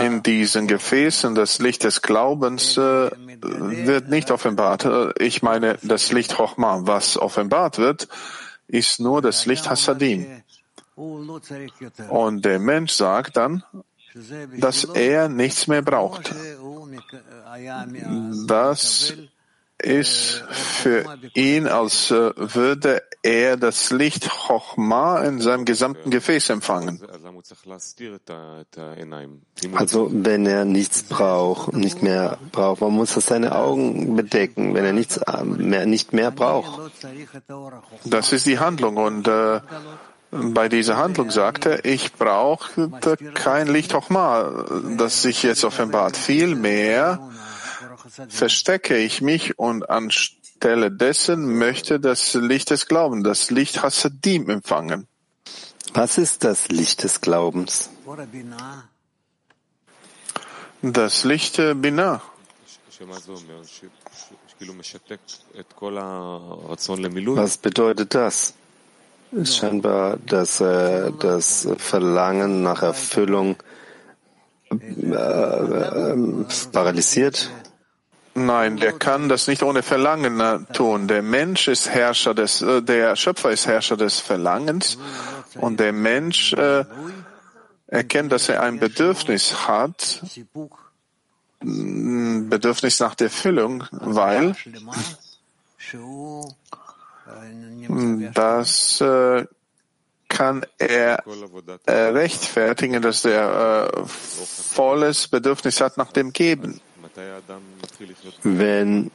[0.00, 5.16] In diesen Gefäßen das Licht des Glaubens äh, wird nicht offenbart.
[5.18, 8.08] Ich meine, das Licht Chochma, was offenbart wird,
[8.66, 10.42] ist nur das Licht Hasadim.
[10.96, 13.62] Und der Mensch sagt dann,
[14.58, 16.34] dass er nichts mehr braucht.
[18.46, 19.14] Das
[19.80, 27.00] ist für ihn, als äh, würde er das Licht Chochma in seinem gesamten Gefäß empfangen.
[29.74, 34.84] Also wenn er nichts braucht, nicht mehr braucht, man muss er seine Augen bedecken, wenn
[34.84, 36.92] er nichts äh, mehr, nicht mehr braucht.
[38.04, 39.60] Das ist die Handlung und äh,
[40.30, 42.90] bei dieser Handlung sagt er, ich brauche
[43.34, 44.66] kein Licht Chochma,
[44.98, 46.16] das sich jetzt offenbart.
[46.16, 47.30] Vielmehr
[48.28, 55.06] verstecke ich mich und anstelle dessen möchte das Licht des Glaubens, das Licht Hasadim empfangen.
[55.94, 57.90] Was ist das Licht des Glaubens?
[60.82, 62.22] Das Licht Binah.
[67.36, 68.54] Was bedeutet das?
[69.30, 73.56] Ist scheinbar, dass äh, das Verlangen nach Erfüllung
[74.70, 76.16] äh, äh,
[76.72, 77.50] paralysiert
[78.46, 81.08] Nein, der kann das nicht ohne Verlangen äh, tun.
[81.08, 84.98] Der Mensch ist Herrscher des, äh, der Schöpfer ist Herrscher des Verlangens
[85.56, 86.84] und der Mensch äh,
[87.86, 90.22] erkennt, dass er ein Bedürfnis hat,
[91.62, 94.54] ein Bedürfnis nach der Füllung, weil
[98.34, 99.46] das äh,
[100.28, 101.24] kann er
[101.86, 106.80] äh, rechtfertigen, dass er volles Bedürfnis hat nach dem Geben.
[108.42, 109.10] Wenn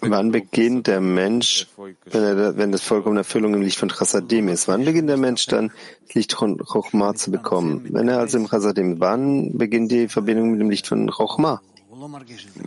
[0.00, 1.68] Wann beginnt der Mensch,
[2.06, 4.66] wenn, er, wenn das vollkommene Erfüllung im Licht von Chassadim ist?
[4.66, 5.70] Wann beginnt der Mensch dann,
[6.06, 7.86] das Licht von Chochma zu bekommen?
[7.90, 11.60] Wenn er also im Chassadim, wann beginnt die Verbindung mit dem Licht von Chochma?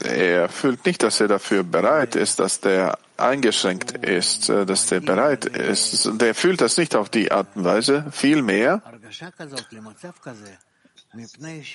[0.05, 5.01] Er fühlt nicht, dass er dafür bereit ist, dass der eingeschränkt ist, äh, dass der
[5.01, 6.09] bereit ist.
[6.19, 8.05] Der fühlt das nicht auf die Art und Weise.
[8.11, 8.81] Vielmehr,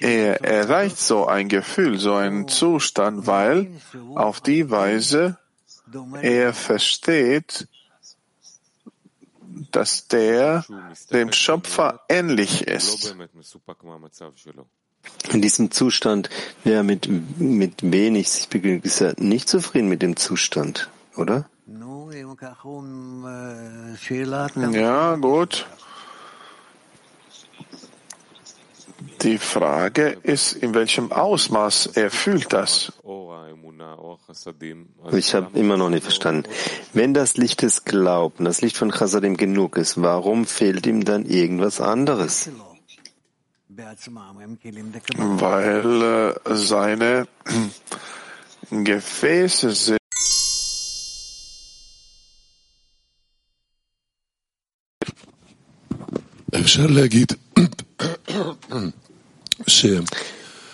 [0.01, 3.68] er erreicht so ein Gefühl, so einen Zustand, weil
[4.14, 5.39] auf die Weise
[6.22, 7.68] er versteht,
[9.70, 10.64] dass der
[11.12, 13.14] dem Schöpfer ähnlich ist.
[15.32, 16.30] In diesem Zustand,
[16.62, 17.09] wer mit,
[17.39, 21.49] mit wenig sich begnügt, ist er nicht zufrieden mit dem Zustand, oder?
[24.74, 25.66] Ja, gut.
[29.22, 32.93] Die Frage ist, in welchem Ausmaß er fühlt das.
[35.11, 36.49] Ich habe immer noch nicht verstanden.
[36.93, 41.26] Wenn das Licht des Glaubens, das Licht von Chasadim genug ist, warum fehlt ihm dann
[41.26, 42.49] irgendwas anderes?
[45.17, 47.28] Weil äh, seine
[48.72, 49.99] Gefäße sind
[56.51, 57.38] אפשר להגיד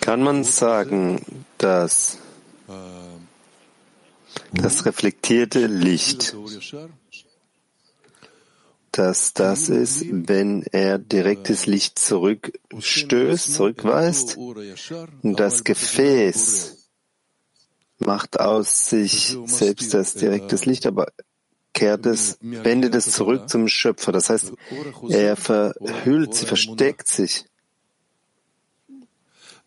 [0.01, 2.17] kann man sagen, dass
[4.53, 6.35] das reflektierte Licht,
[8.91, 14.37] dass das ist, wenn er direktes Licht zurückstößt, zurückweist,
[15.23, 16.77] das Gefäß
[17.99, 21.07] macht aus sich selbst das direktes Licht, aber
[21.73, 24.11] kehrt es, wendet es zurück zum Schöpfer.
[24.11, 24.51] Das heißt,
[25.09, 27.45] er verhüllt sie, versteckt sich.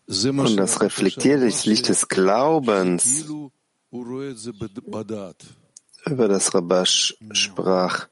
[0.07, 3.25] Und das reflektierte Licht des Glaubens,
[6.05, 8.07] über das Rabash sprach.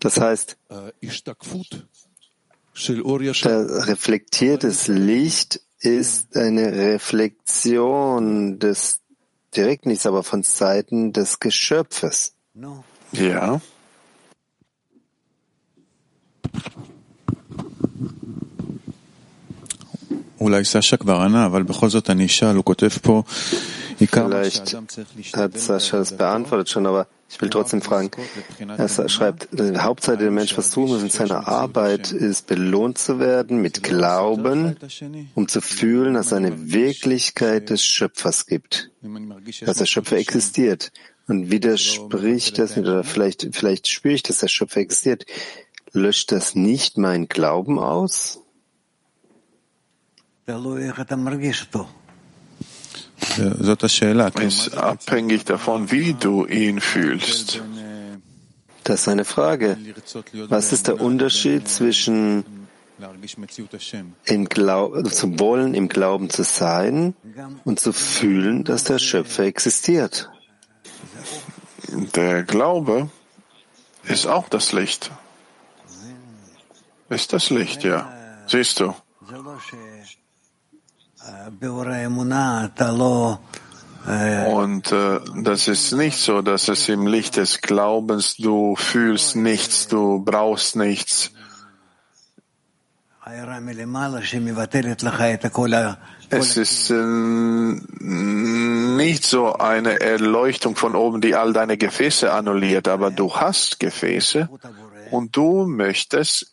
[0.00, 0.56] Das heißt,
[3.44, 9.00] der reflektiertes Licht ist eine Reflexion des
[9.54, 12.34] direkt nichts, aber von Seiten des Geschöpfes.
[13.12, 13.60] Ja.
[23.96, 24.76] Vielleicht
[25.36, 28.10] hat Sascha es beantwortet schon, aber ich will trotzdem fragen.
[28.76, 33.20] Er schreibt, die Hauptseite der Mensch, was tun muss in seiner Arbeit, ist belohnt zu
[33.20, 34.76] werden mit Glauben,
[35.34, 38.90] um zu fühlen, dass es eine Wirklichkeit des Schöpfers gibt,
[39.64, 40.90] dass der Schöpfer existiert.
[41.28, 45.24] Und widerspricht das, oder vielleicht, vielleicht spüre ich, dass der Schöpfer existiert.
[45.92, 48.40] Löscht das nicht mein Glauben aus?
[54.40, 57.62] Ist abhängig davon, wie du ihn fühlst.
[58.84, 59.78] Das ist eine Frage.
[60.48, 62.44] Was ist der Unterschied zwischen
[64.26, 67.14] im zu wollen, im Glauben zu sein
[67.64, 70.30] und zu fühlen, dass der Schöpfer existiert?
[72.14, 73.10] Der Glaube
[74.04, 75.10] ist auch das Licht.
[77.12, 78.10] Ist das Licht, ja.
[78.46, 78.94] Siehst du.
[84.48, 89.88] Und äh, das ist nicht so, dass es im Licht des Glaubens du fühlst nichts,
[89.88, 91.30] du brauchst nichts.
[96.30, 103.10] Es ist äh, nicht so eine Erleuchtung von oben, die all deine Gefäße annulliert, aber
[103.10, 104.48] du hast Gefäße
[105.10, 106.51] und du möchtest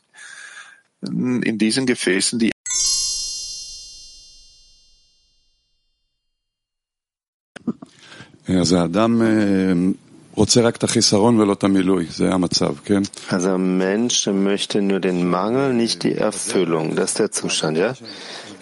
[1.03, 2.51] in diesen Gefäßen die
[8.49, 9.23] אז האדם
[10.35, 13.03] רוצה רק את החיסרון ולא את המילוי, זה המצב, כן?
[13.31, 16.97] Also ein Mensch möchte nur den Mangel, nicht die Erfüllung.
[16.97, 17.95] Das ist der Zustand, ja?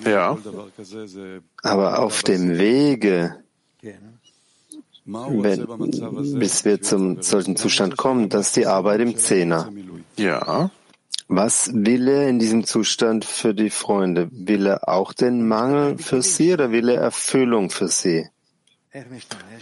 [0.04, 0.36] Ja.
[1.62, 3.36] Aber auf dem Wege,
[5.04, 5.66] wenn,
[6.38, 9.70] bis wir zum solchen Zustand kommen, das ist die Arbeit im Zehner.
[10.16, 10.70] Ja.
[11.27, 14.29] Was will er in diesem Zustand für die Freunde?
[14.31, 18.29] Will er auch den Mangel für sie oder will er Erfüllung für sie?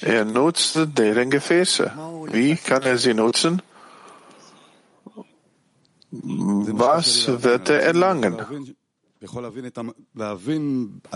[0.01, 1.91] Er nutzt deren Gefäße.
[2.31, 3.61] Wie kann er sie nutzen?
[6.11, 8.37] Was wird er erlangen?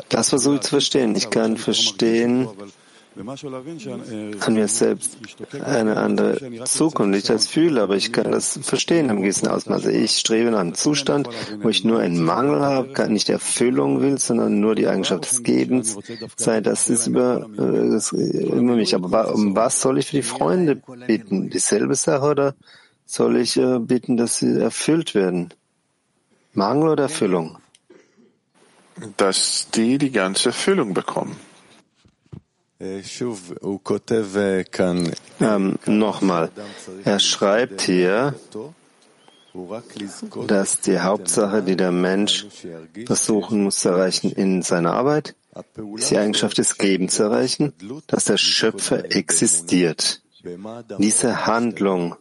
[0.10, 1.16] Das versuche ich zu verstehen.
[1.16, 2.50] Ich kann verstehen,
[3.20, 5.18] an mir selbst
[5.66, 9.88] eine andere Zukunft, ich das fühle, aber ich kann das verstehen im gewissen Ausmaß.
[9.88, 11.28] Ich strebe nach einem Zustand,
[11.62, 15.98] wo ich nur einen Mangel habe, nicht Erfüllung will, sondern nur die Eigenschaft des Gebens.
[16.38, 18.96] Sei das ist über, äh, das, über mich.
[18.96, 21.50] Aber um was soll ich für die Freunde bitten?
[21.50, 22.56] Dieselbe Sache oder
[23.06, 25.50] soll ich äh, bitten, dass sie erfüllt werden?
[26.54, 27.58] Mangel oder Erfüllung?
[29.18, 31.36] Dass die die ganze Erfüllung bekommen.
[35.42, 36.50] Ähm, Nochmal,
[37.04, 38.36] er schreibt hier,
[40.48, 42.48] dass die Hauptsache, die der Mensch
[43.06, 45.36] versuchen muss zu erreichen in seiner Arbeit,
[45.96, 47.74] ist die Eigenschaft des Gebens zu erreichen,
[48.08, 50.22] dass der Schöpfer existiert.
[51.00, 52.16] Diese Handlung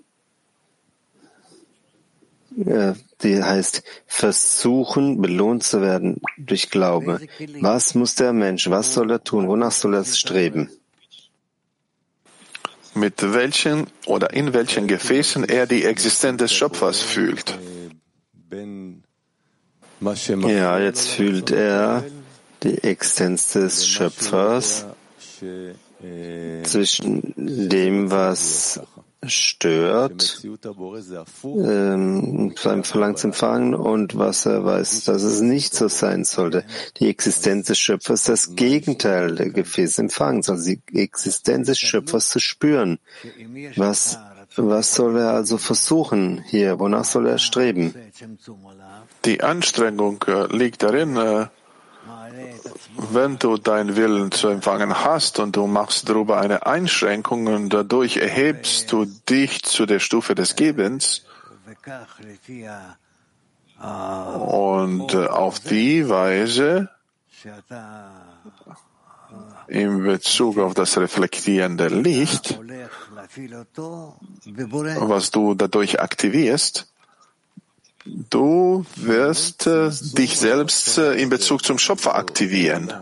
[2.59, 7.21] die heißt versuchen, belohnt zu werden durch Glaube.
[7.61, 10.69] Was muss der Mensch, was soll er tun, wonach soll er streben?
[12.95, 17.57] Mit welchen oder in welchen Gefäßen er die Existenz des Schöpfers fühlt.
[20.01, 22.05] Ja, jetzt fühlt er
[22.65, 24.87] die Existenz des Schöpfers
[26.65, 28.81] zwischen dem, was
[29.29, 30.43] stört,
[31.45, 36.65] ähm, seinem Verlangen zu empfangen und was er weiß, dass es nicht so sein sollte.
[36.99, 42.99] Die Existenz des Schöpfers, das Gegenteil der Gefäßempfangens, also die Existenz des Schöpfers zu spüren.
[43.77, 44.19] Was,
[44.57, 46.79] was soll er also versuchen hier?
[46.79, 47.95] Wonach soll er streben?
[49.25, 51.47] Die Anstrengung äh, liegt darin, äh,
[53.13, 58.17] wenn du deinen Willen zu empfangen hast und du machst darüber eine Einschränkung und dadurch
[58.17, 61.25] erhebst du dich zu der Stufe des Gebens
[64.41, 66.91] und äh, auf die Weise
[69.69, 72.59] in Bezug auf das reflektierende Licht,
[75.01, 76.93] was du dadurch aktivierst,
[78.31, 82.93] Du wirst äh, dich selbst äh, in Bezug zum Schöpfer aktivieren.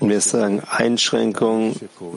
[0.00, 1.74] Wir sagen, Einschränkung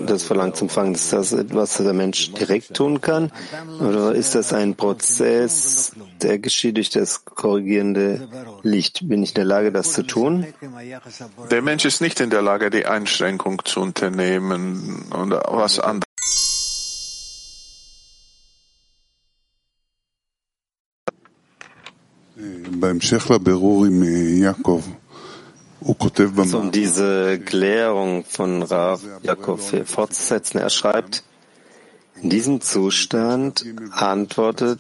[0.08, 3.32] des Fangen, ist das etwas, was der Mensch direkt tun kann?
[3.80, 8.28] Oder ist das ein Prozess, der geschieht durch das korrigierende
[8.64, 9.08] Licht?
[9.08, 10.46] Bin ich in der Lage, das zu tun?
[11.50, 16.11] Der Mensch ist nicht in der Lage, die Einschränkung zu unternehmen oder was anderes.
[26.54, 31.24] Um diese Klärung von Rav Jakob fortzusetzen, er schreibt,
[32.22, 34.80] in diesem Zustand antwortet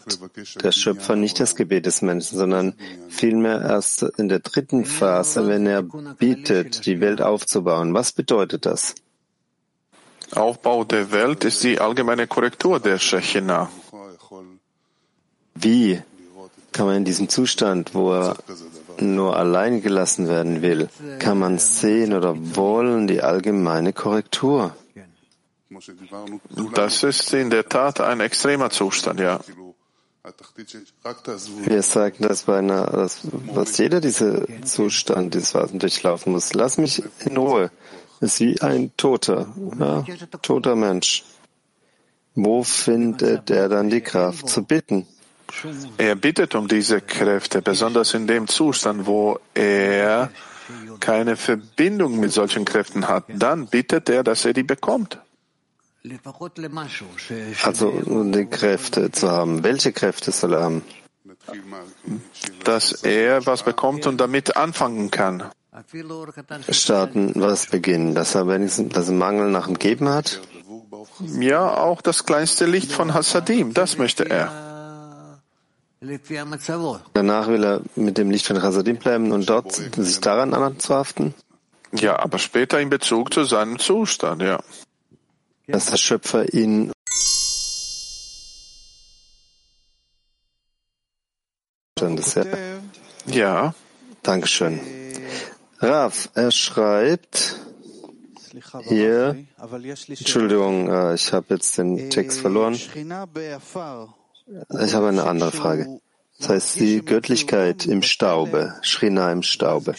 [0.63, 2.75] der Schöpfer nicht das Gebet des Menschen, sondern
[3.09, 7.95] vielmehr erst in der dritten Phase, wenn er bittet, die Welt aufzubauen.
[7.95, 8.93] Was bedeutet das?
[10.33, 13.69] Aufbau der Welt ist die allgemeine Korrektur der Shechina.
[15.55, 16.01] Wie
[16.71, 18.37] kann man in diesem Zustand, wo er
[18.99, 24.75] nur allein gelassen werden will, kann man sehen oder wollen die allgemeine Korrektur.
[26.73, 29.39] Das ist in der Tat ein extremer Zustand, ja.
[31.65, 33.21] Wir sagen das bei einer, dass,
[33.55, 36.53] dass jeder diese Zustand, dieses Wasen durchlaufen muss.
[36.53, 37.71] Lass mich in Ruhe.
[38.19, 39.47] Das ist wie ein Toter,
[39.79, 40.05] ja,
[40.43, 41.23] toter Mensch.
[42.35, 45.07] Wo findet er dann die Kraft zu bitten?
[45.97, 50.29] Er bittet um diese Kräfte, besonders in dem Zustand, wo er
[50.99, 53.25] keine Verbindung mit solchen Kräften hat.
[53.27, 55.19] Dann bittet er, dass er die bekommt.
[57.63, 59.63] Also die Kräfte zu haben.
[59.63, 60.83] Welche Kräfte soll er haben?
[62.63, 65.43] Dass er was bekommt und damit anfangen kann.
[66.69, 70.41] Starten, was beginnen, dass er wenigstens dass er Mangel nach dem Geben hat?
[71.39, 74.70] Ja, auch das kleinste Licht von Hasadim, das möchte er.
[77.13, 81.35] Danach will er mit dem Licht von Chasadim bleiben und dort sich daran anzuhaften?
[81.91, 84.63] Ja, aber später in Bezug zu seinem Zustand, ja.
[85.67, 86.91] Dass der Schöpfer ihn
[93.27, 93.75] ja.
[94.23, 94.79] Dankeschön.
[95.79, 97.59] Raf, er schreibt
[98.83, 99.45] hier,
[100.07, 102.79] Entschuldigung, äh, ich habe jetzt den Text verloren.
[104.83, 105.99] Ich habe eine andere Frage.
[106.39, 109.93] Das heißt, die Göttlichkeit im Staube, Shrina im Staube,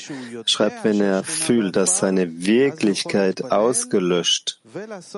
[0.44, 4.61] schreibt, wenn er fühlt, dass seine Wirklichkeit ausgelöscht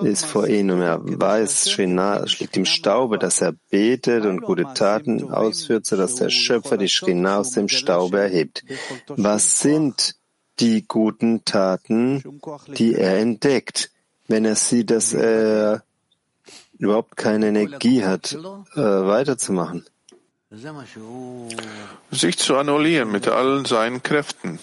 [0.03, 4.66] ist vor ihm und er weiß, Shrina liegt im Staube, dass er betet und gute
[4.74, 8.62] Taten ausführt, sodass der Schöpfer die Shrina aus dem Staube erhebt.
[9.09, 10.16] Was sind
[10.61, 12.41] die guten Taten,
[12.76, 13.91] die er entdeckt.
[14.28, 15.82] Wenn er sieht, dass er
[16.79, 19.85] überhaupt keine Energie hat, äh, weiterzumachen.
[22.11, 24.59] Sich zu annullieren mit allen seinen Kräften.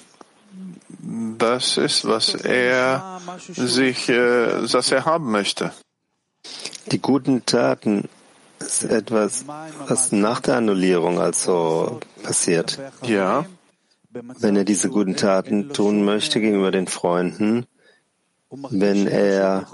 [1.37, 5.71] Das ist, was er sich, äh, was er haben möchte.
[6.91, 8.09] Die guten Taten
[8.59, 9.45] ist etwas,
[9.87, 12.79] was nach der Annullierung also passiert.
[13.03, 13.45] Ja.
[14.09, 17.65] Wenn er diese guten Taten tun möchte gegenüber den Freunden,
[18.49, 19.67] wenn er,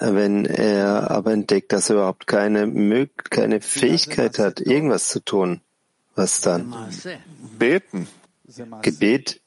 [0.00, 5.60] wenn er aber entdeckt, dass er überhaupt keine, Mög keine Fähigkeit hat, irgendwas zu tun,
[6.14, 6.74] was dann?
[7.58, 8.08] Beten.
[8.82, 9.40] Gebet,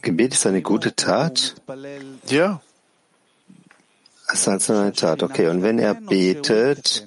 [0.00, 1.54] Gebet ist eine gute Tat?
[2.26, 2.62] Ja.
[4.32, 5.48] Es ist also eine Tat, okay.
[5.48, 7.06] Und wenn er betet,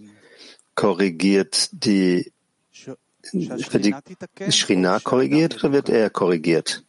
[0.76, 2.32] korrigiert die,
[3.32, 6.84] wird die Shrina korrigiert oder wird er korrigiert?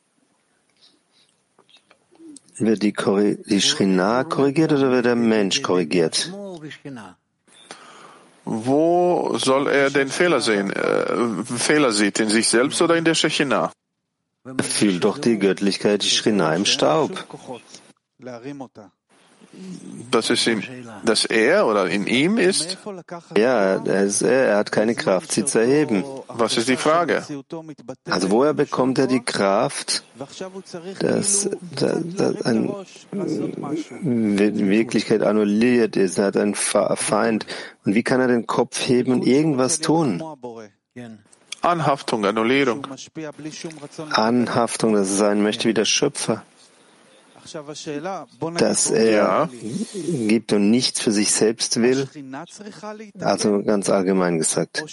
[2.59, 6.33] Wird die, die Shrina korrigiert oder wird der Mensch korrigiert?
[8.45, 10.73] Wo soll er den Fehler sehen?
[10.73, 13.71] Äh, Fehler sieht in sich selbst oder in der Shechina?
[14.61, 17.27] Fühlt doch die Göttlichkeit, die Shrina im Staub.
[20.11, 20.63] Dass es in,
[21.05, 22.79] dass er oder in ihm ist?
[23.37, 26.05] Ja, er, ist, er hat keine Kraft, sie zu erheben.
[26.29, 27.25] Was ist die Frage?
[28.09, 30.05] Also woher bekommt er die Kraft,
[31.01, 32.73] dass, dass, dass ein,
[33.13, 37.47] in Wirklichkeit annulliert ist, er hat einen Feind.
[37.85, 40.23] Und wie kann er den Kopf heben und irgendwas tun?
[41.61, 42.87] Anhaftung, Annullierung.
[44.11, 46.43] Anhaftung, dass er sein möchte wie der Schöpfer
[48.57, 49.49] dass er
[50.27, 52.09] gibt und nichts für sich selbst will,
[53.21, 54.85] also ganz allgemein gesagt,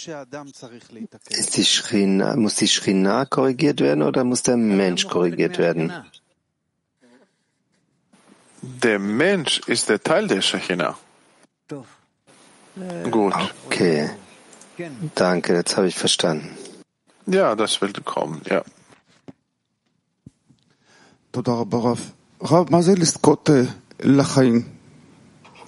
[1.56, 5.92] die Schrina, muss die Schrina korrigiert werden oder muss der Mensch korrigiert werden?
[8.62, 10.98] Der Mensch ist der Teil der Shechina.
[13.10, 13.34] Gut.
[13.66, 14.10] Okay.
[15.14, 16.56] Danke, jetzt habe ich verstanden.
[17.26, 18.62] Ja, das wird kommen, ja.
[21.32, 21.66] Total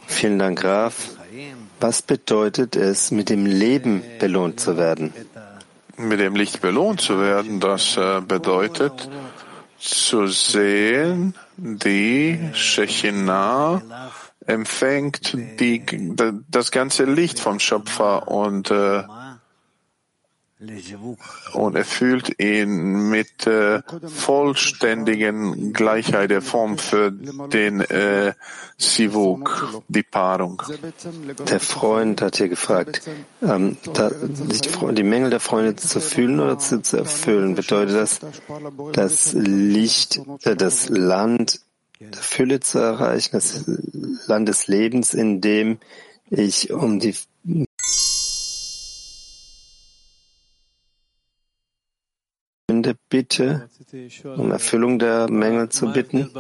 [0.07, 0.95] Vielen Dank, Rav.
[1.81, 5.13] Was bedeutet es, mit dem Leben belohnt zu werden?
[5.97, 9.09] Mit dem Licht belohnt zu werden, das äh, bedeutet
[9.79, 13.83] zu sehen, die Shechinah
[14.47, 15.85] empfängt die,
[16.49, 19.03] das ganze Licht vom Schöpfer und äh,
[21.53, 28.35] und er fühlt ihn mit äh, vollständigen Gleichheit der Form für den äh,
[28.77, 30.61] Sivuk, die Paarung.
[31.49, 33.03] Der Freund hat hier gefragt,
[33.41, 38.21] ähm, da, die, die Mängel der Freunde zu fühlen oder zu, zu erfüllen, bedeutet das,
[38.93, 41.61] das Licht, äh, das Land
[42.01, 43.65] der Fülle zu erreichen, das
[44.27, 45.79] Land des Lebens, in dem
[46.31, 47.15] ich um die
[52.79, 53.69] Freunde bitte,
[54.37, 56.31] um Erfüllung der Mängel zu bitten.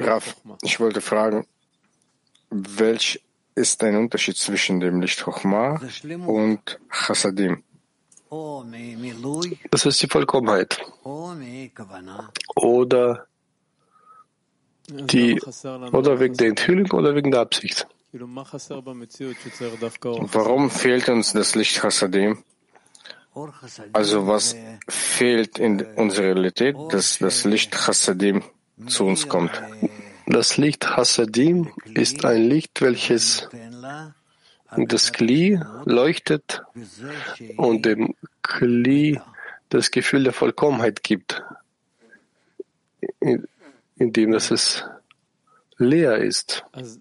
[0.00, 1.46] Raf, ich wollte fragen,
[2.50, 3.22] welch
[3.54, 5.80] ist ein Unterschied zwischen dem Licht Chochma
[6.26, 7.62] und Chassadim?
[9.70, 10.80] Das ist die Vollkommenheit.
[12.56, 13.26] Oder
[14.88, 17.86] die, oder wegen der Enthüllung oder wegen der Absicht.
[20.32, 22.42] Warum fehlt uns das Licht Chassadim?
[23.92, 24.56] Also was
[24.88, 28.42] fehlt in unserer Realität, dass das Licht Chassadim
[28.86, 29.50] zu uns kommt?
[30.26, 33.48] Das Licht Hasadim ist ein Licht, welches
[34.76, 36.62] das Kli leuchtet
[37.56, 39.20] und dem Kli
[39.68, 41.42] das Gefühl der Vollkommenheit gibt,
[43.96, 44.84] indem das es
[45.76, 46.64] leer ist.
[46.72, 46.98] Also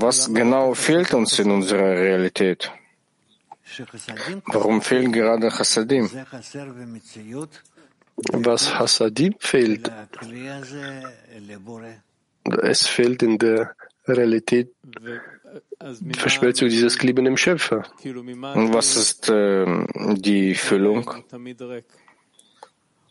[0.00, 2.70] was genau fehlt uns in unserer Realität?
[4.46, 6.10] Warum fehlt gerade Chassadim?
[8.32, 9.92] Was Hasadim fehlt,
[12.62, 13.76] es fehlt in der
[14.06, 14.72] Realität
[16.00, 17.84] die Verschmelzung dieses mit dem Schöpfer.
[18.04, 19.66] Und was ist äh,
[20.14, 21.10] die Füllung?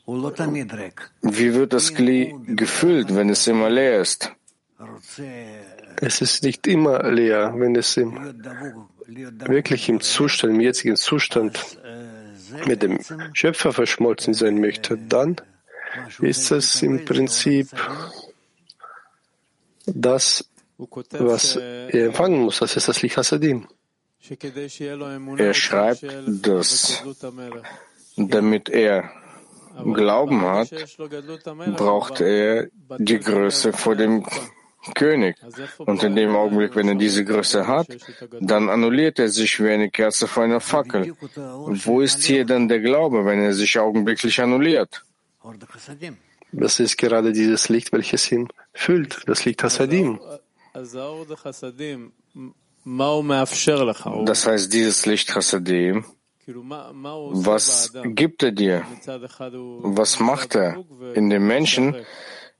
[0.08, 4.32] Wie wird das Kli gefüllt, wenn es immer leer ist?
[6.02, 8.14] Es ist nicht immer leer, wenn es im,
[9.08, 11.60] wirklich im Zustand, im jetzigen Zustand
[12.68, 13.00] mit dem
[13.34, 15.38] Schöpfer verschmolzen sein möchte, dann
[16.20, 17.70] ist es im Prinzip
[19.86, 20.46] das,
[20.78, 22.60] was er empfangen muss.
[22.60, 23.68] Das ist das Licht Hasadim.
[25.38, 27.04] Er schreibt, dass
[28.18, 29.12] damit er
[29.84, 30.70] Glauben hat,
[31.76, 32.68] braucht er
[32.98, 34.26] die Größe vor dem
[34.94, 35.36] König.
[35.80, 37.88] Und in dem Augenblick, wenn er diese Größe hat,
[38.40, 41.16] dann annulliert er sich wie eine Kerze vor einer Fackel.
[41.66, 45.04] Wo ist hier dann der Glaube, wenn er sich augenblicklich annulliert?
[46.52, 50.20] Das ist gerade dieses Licht, welches ihn füllt, das Licht Hasadim.
[54.26, 56.06] Das heißt, dieses Licht Hasadim,
[56.48, 58.84] was gibt er dir?
[59.82, 60.86] Was macht er
[61.16, 61.96] in dem Menschen,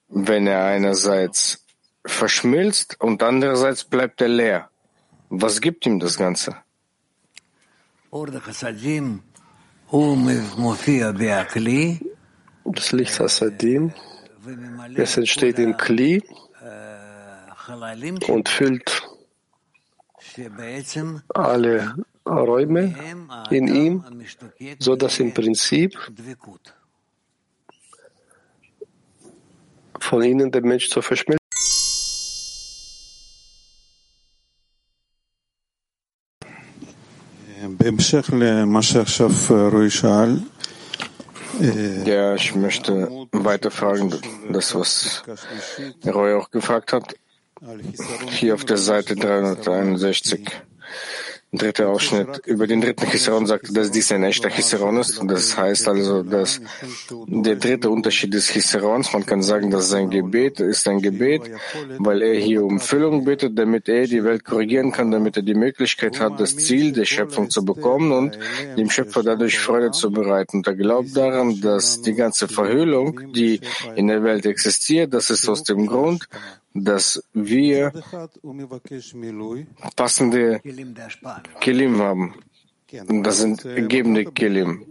[0.10, 1.64] wenn er einerseits
[2.06, 4.70] verschmilzt und andererseits bleibt er leer?
[5.30, 6.56] Was gibt ihm das Ganze?
[12.66, 13.94] Das Licht Hasadim,
[14.96, 16.24] es entsteht im Kli
[18.28, 19.04] und füllt
[21.34, 21.96] alle
[22.26, 22.96] Räume
[23.52, 24.04] in ihm,
[24.80, 25.98] so dass im Prinzip
[30.00, 31.38] von ihnen der Mensch zur Verschmelzung
[42.06, 44.14] Ja, ich möchte weiter fragen,
[44.50, 45.24] das, was
[46.06, 47.16] Roy auch gefragt hat,
[48.30, 50.50] hier auf der Seite 361
[51.58, 55.22] dritter Ausschnitt über den dritten Chisaron sagt, dass dies ein echter Chisaron ist.
[55.26, 56.62] Das heißt also, dass
[57.28, 61.44] der dritte Unterschied des Chisarons, man kann sagen, dass sein Gebet ist ein Gebet,
[61.98, 65.56] weil er hier um Füllung bittet, damit er die Welt korrigieren kann, damit er die
[65.56, 68.40] Möglichkeit hat, das Ziel der Schöpfung zu bekommen und
[68.78, 70.58] dem Schöpfer dadurch Freude zu bereiten.
[70.58, 73.62] Und er glaubt daran, dass die ganze Verhüllung, die
[73.96, 76.28] in der Welt existiert, das ist aus dem Grund,
[76.76, 77.92] dass wir
[79.96, 80.62] passende
[81.62, 82.36] Kelim haben.
[83.24, 84.86] Das sind gebende Kelim.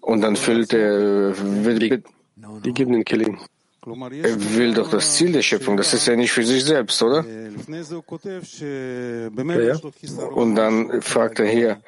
[0.00, 2.02] Und dann füllt er, die,
[2.64, 3.38] die gebenden Kelim.
[3.86, 7.24] Er will doch das Ziel der Schöpfung, das ist ja nicht für sich selbst, oder?
[7.24, 7.36] Ja.
[10.34, 11.80] Und dann fragt er hier,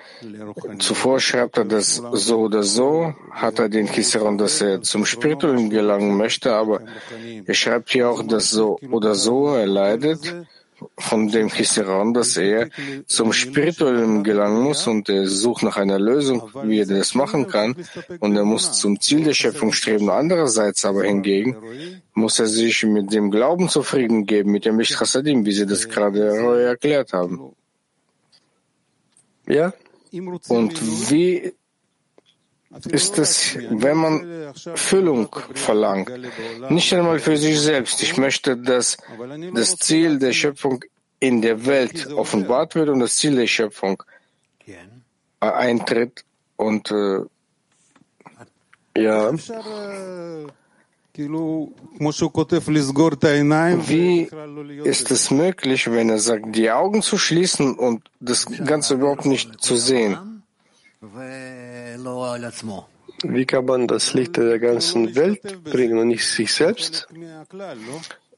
[0.78, 5.68] zuvor schreibt er das so oder so, hat er den Chisaron, dass er zum Spirituellen
[5.68, 6.82] gelangen möchte, aber
[7.44, 10.20] er schreibt hier auch, dass so oder so er leidet
[10.98, 12.68] von dem Chisaron, dass er
[13.06, 17.76] zum Spirituellen gelangen muss und er sucht nach einer Lösung, wie er das machen kann
[18.20, 20.10] und er muss zum Ziel der Schöpfung streben.
[20.10, 21.56] Andererseits aber hingegen
[22.14, 25.88] muss er sich mit dem Glauben zufrieden geben, mit dem Licht Chassadim, wie Sie das
[25.88, 27.52] gerade erklärt haben.
[29.46, 29.72] Ja?
[30.48, 31.52] Und wie
[32.88, 36.10] ist es, wenn man Füllung verlangt,
[36.70, 38.02] nicht einmal für sich selbst.
[38.02, 38.96] Ich möchte, dass
[39.54, 40.84] das Ziel der Schöpfung
[41.18, 44.02] in der Welt offenbart wird und das Ziel der Schöpfung
[45.40, 46.24] eintritt
[46.56, 47.20] und äh,
[48.96, 49.32] ja.
[53.88, 54.28] Wie
[54.84, 59.60] ist es möglich, wenn er sagt, die Augen zu schließen und das Ganze überhaupt nicht
[59.60, 60.42] zu sehen?
[63.22, 67.08] Wie kann man das Licht der ganzen Welt bringen und nicht sich selbst?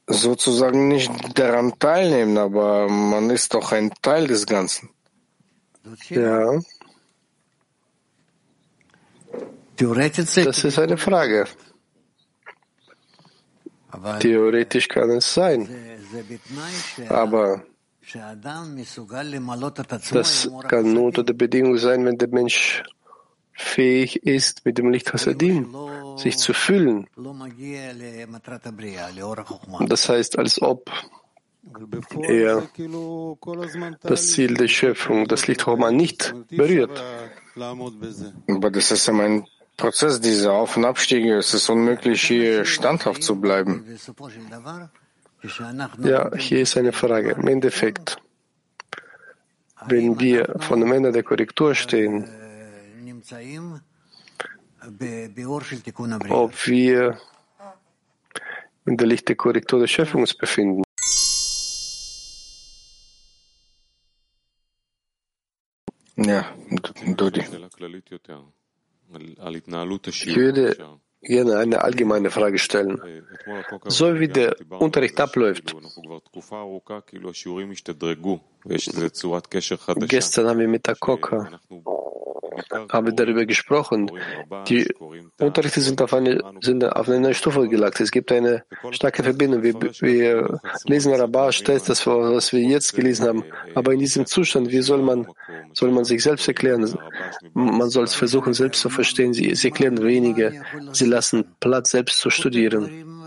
[0.07, 4.91] Sozusagen nicht daran teilnehmen, aber man ist doch ein Teil des Ganzen.
[6.09, 6.61] Ja.
[9.77, 11.47] Das ist eine Frage.
[14.21, 15.69] Theoretisch kann es sein.
[17.09, 17.63] Aber
[20.11, 22.83] das kann nur unter der Bedingung sein, wenn der Mensch
[23.55, 25.75] fähig ist, mit dem Licht Hasadim
[26.17, 27.07] sich zu füllen.
[29.87, 30.91] Das heißt, als ob
[32.23, 32.69] er
[34.03, 37.03] das Ziel der Schöpfung, das Licht Chorma, nicht berührt.
[38.49, 39.47] Aber das ist ja mein
[39.77, 41.37] Prozess, diese Auf- und Abstiege.
[41.37, 43.85] Es ist unmöglich, hier standhaft zu bleiben.
[46.03, 47.33] Ja, hier ist eine Frage.
[47.33, 48.17] Im Endeffekt,
[49.87, 52.29] wenn wir von dem Ende der Korrektur stehen,
[56.29, 57.19] ob wir
[58.85, 60.83] in der Licht der Korrektur der Schöpfung uns befinden.
[66.17, 66.53] Ja,
[67.17, 67.41] Dodi.
[70.05, 70.77] Ich würde
[71.21, 73.01] gerne eine allgemeine Frage stellen.
[73.87, 75.75] So wie der Unterricht abläuft.
[80.09, 81.61] Gestern haben wir mit der Koka
[82.91, 84.11] habe darüber gesprochen.
[84.69, 84.89] Die
[85.39, 88.01] Unterrichte sind auf eine, sind auf eine neue Stufe gelagt.
[88.01, 89.63] Es gibt eine starke Verbindung.
[89.63, 93.45] Wir, wir lesen Rabash, das, das, was wir jetzt gelesen haben.
[93.75, 95.27] Aber in diesem Zustand, wie soll man,
[95.73, 96.93] soll man sich selbst erklären?
[97.55, 99.33] Man soll es versuchen, selbst zu verstehen.
[99.33, 100.53] Sie, sie erklären weniger.
[100.93, 103.22] Sie lassen Platz, selbst zu studieren.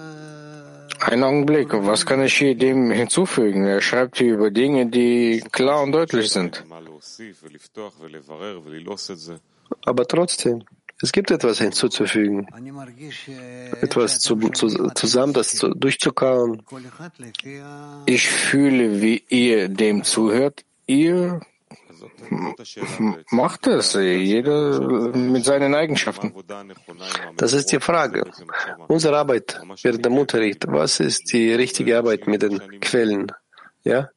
[1.07, 3.65] Ein Augenblick, was kann ich hier dem hinzufügen?
[3.65, 6.65] Er schreibt hier über Dinge, die klar und deutlich sind.
[9.85, 10.63] Aber trotzdem,
[11.01, 12.47] es gibt etwas hinzuzufügen,
[13.81, 16.63] etwas zu, zu, zusammen, das zu, durchzukauen.
[18.07, 20.65] Ich fühle, wie ihr dem zuhört.
[20.87, 21.41] Ihr
[23.31, 24.79] macht es, jeder
[25.15, 26.33] mit seinen Eigenschaften.
[27.37, 28.23] Das ist die Frage.
[28.87, 33.31] Unsere Arbeit während dem Unterricht, was ist die richtige Arbeit mit den Quellen?
[33.83, 34.09] Ja?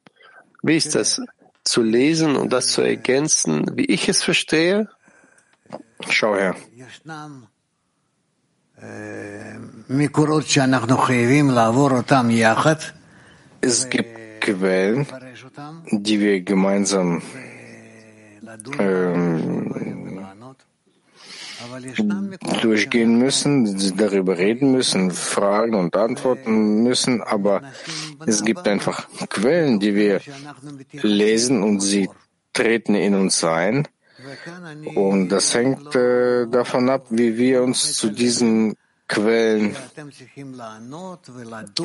[0.62, 1.20] Wie ist das?
[1.64, 4.88] Zu lesen und das zu ergänzen, wie ich es verstehe?
[6.08, 6.56] Schau her.
[13.60, 15.06] Es gibt Quellen,
[15.90, 17.20] die wir gemeinsam
[22.62, 27.62] durchgehen müssen, darüber reden müssen, fragen und antworten müssen, aber
[28.26, 30.20] es gibt einfach Quellen, die wir
[31.02, 32.08] lesen und sie
[32.52, 33.86] treten in uns ein.
[34.94, 38.74] Und das hängt äh, davon ab, wie wir uns zu diesen
[39.08, 39.74] Quellen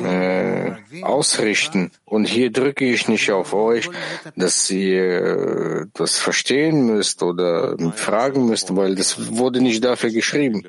[0.02, 1.90] äh, ausrichten.
[2.04, 3.88] Und hier drücke ich nicht auf euch,
[4.36, 10.62] dass ihr äh, das verstehen müsst oder fragen müsst, weil das wurde nicht dafür geschrieben.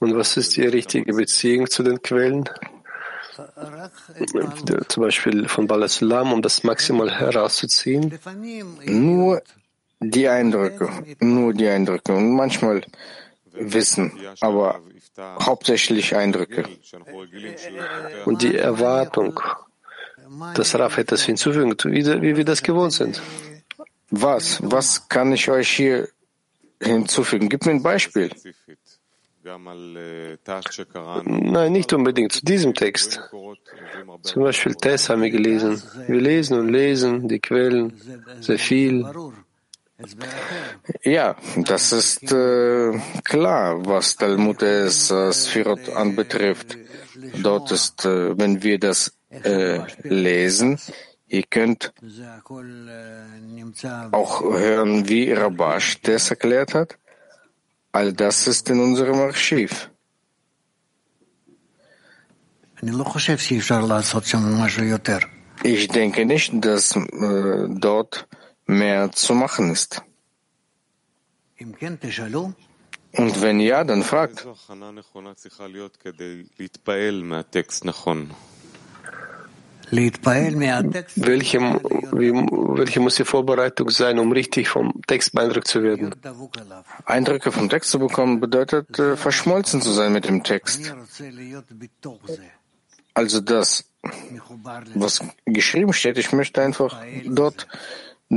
[0.00, 2.48] Und was ist die richtige Beziehung zu den Quellen?
[4.88, 8.18] Zum Beispiel von Balasulam, um das maximal herauszuziehen?
[8.84, 9.42] Nur
[10.00, 12.12] die Eindrücke, nur die Eindrücke.
[12.12, 12.82] Und manchmal
[13.52, 14.80] Wissen, aber
[15.18, 16.64] hauptsächlich Eindrücke.
[18.24, 19.40] Und die Erwartung,
[20.54, 23.20] dass Raf etwas hinzufügt, wie, wie wir das gewohnt sind.
[24.10, 24.60] Was?
[24.62, 26.08] Was kann ich euch hier
[26.82, 27.48] hinzufügen?
[27.48, 28.30] Gib mir ein Beispiel.
[31.24, 33.20] Nein, nicht unbedingt zu diesem Text.
[34.22, 35.82] Zum Beispiel Tess haben wir gelesen.
[36.06, 38.00] Wir lesen und lesen die Quellen
[38.40, 39.04] sehr viel.
[41.02, 42.92] Ja, das ist äh,
[43.24, 46.78] klar, was Talmud es äh, Sphirot anbetrifft.
[47.42, 50.78] Dort ist, äh, wenn wir das äh, lesen,
[51.28, 51.92] ihr könnt
[54.12, 56.98] auch hören, wie Rabash das erklärt hat.
[57.92, 59.90] All das ist in unserem Archiv.
[65.64, 68.26] Ich denke nicht, dass äh, dort
[68.66, 70.02] mehr zu machen ist.
[73.14, 74.46] Und wenn ja, dann fragt.
[81.16, 81.60] Welche,
[82.12, 86.14] wie, welche muss die Vorbereitung sein, um richtig vom Text beeindruckt zu werden?
[87.04, 90.94] Eindrücke vom Text zu bekommen bedeutet, äh, verschmolzen zu sein mit dem Text.
[93.12, 93.84] Also das,
[94.94, 97.66] was geschrieben steht, ich möchte einfach dort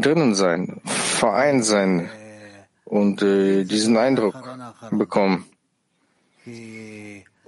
[0.01, 2.09] drinnen sein, vereint sein
[2.83, 4.35] und äh, diesen Eindruck
[4.91, 5.45] bekommen.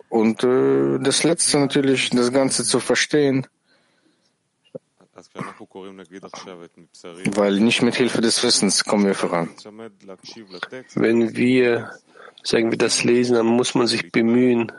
[0.10, 3.48] Und äh, das Letzte natürlich, das Ganze zu verstehen,
[7.36, 9.50] weil nicht mit Hilfe des Wissens kommen wir voran.
[10.96, 11.92] Wenn wir,
[12.44, 14.72] sagen wir, das lesen, dann muss man sich bemühen,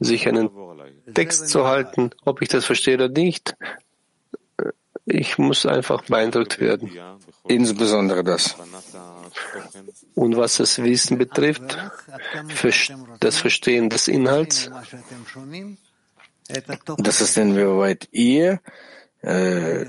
[0.00, 0.50] sich einen
[1.14, 3.56] Text zu halten, ob ich das verstehe oder nicht.
[5.10, 6.90] Ich muss einfach beeindruckt werden.
[7.46, 8.56] Insbesondere das.
[10.14, 11.78] Und was das Wissen betrifft,
[13.20, 14.70] das Verstehen des Inhalts,
[16.98, 18.60] das ist inwieweit ihr
[19.22, 19.86] äh,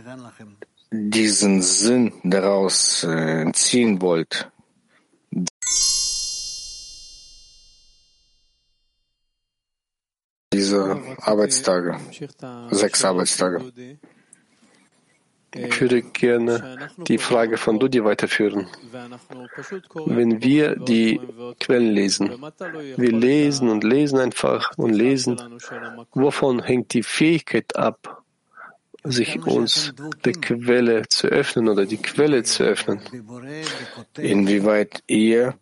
[0.91, 4.51] diesen Sinn daraus äh, ziehen wollt.
[10.51, 11.99] Diese Arbeitstage,
[12.71, 13.99] sechs Arbeitstage.
[15.53, 18.67] Ich würde gerne die Frage von Dudi weiterführen.
[20.05, 21.19] Wenn wir die
[21.59, 22.29] Quellen lesen,
[22.97, 25.39] wir lesen und lesen einfach und lesen,
[26.13, 28.23] wovon hängt die Fähigkeit ab,
[29.03, 29.93] sich uns
[30.25, 33.01] der Quelle zu öffnen oder die Quelle zu öffnen?
[34.17, 35.55] Inwieweit ihr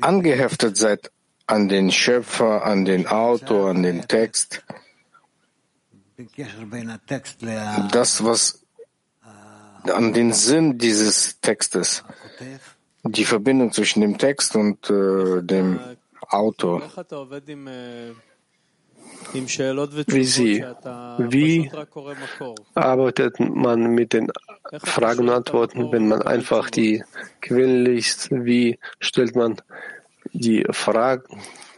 [0.00, 1.10] angeheftet seid
[1.46, 4.62] an den Schöpfer, an den Autor, an den Text,
[7.92, 8.59] das, was
[9.84, 12.04] an den Sinn dieses Textes,
[13.04, 15.80] die Verbindung zwischen dem Text und äh, dem
[16.28, 16.82] Autor.
[19.32, 20.64] Wie Sie,
[21.18, 21.70] wie
[22.74, 24.30] arbeitet man mit den
[24.78, 27.02] Fragen und Antworten, wenn man einfach die
[27.40, 28.28] Quellen liest?
[28.30, 29.56] Wie stellt man
[30.32, 31.24] die Frage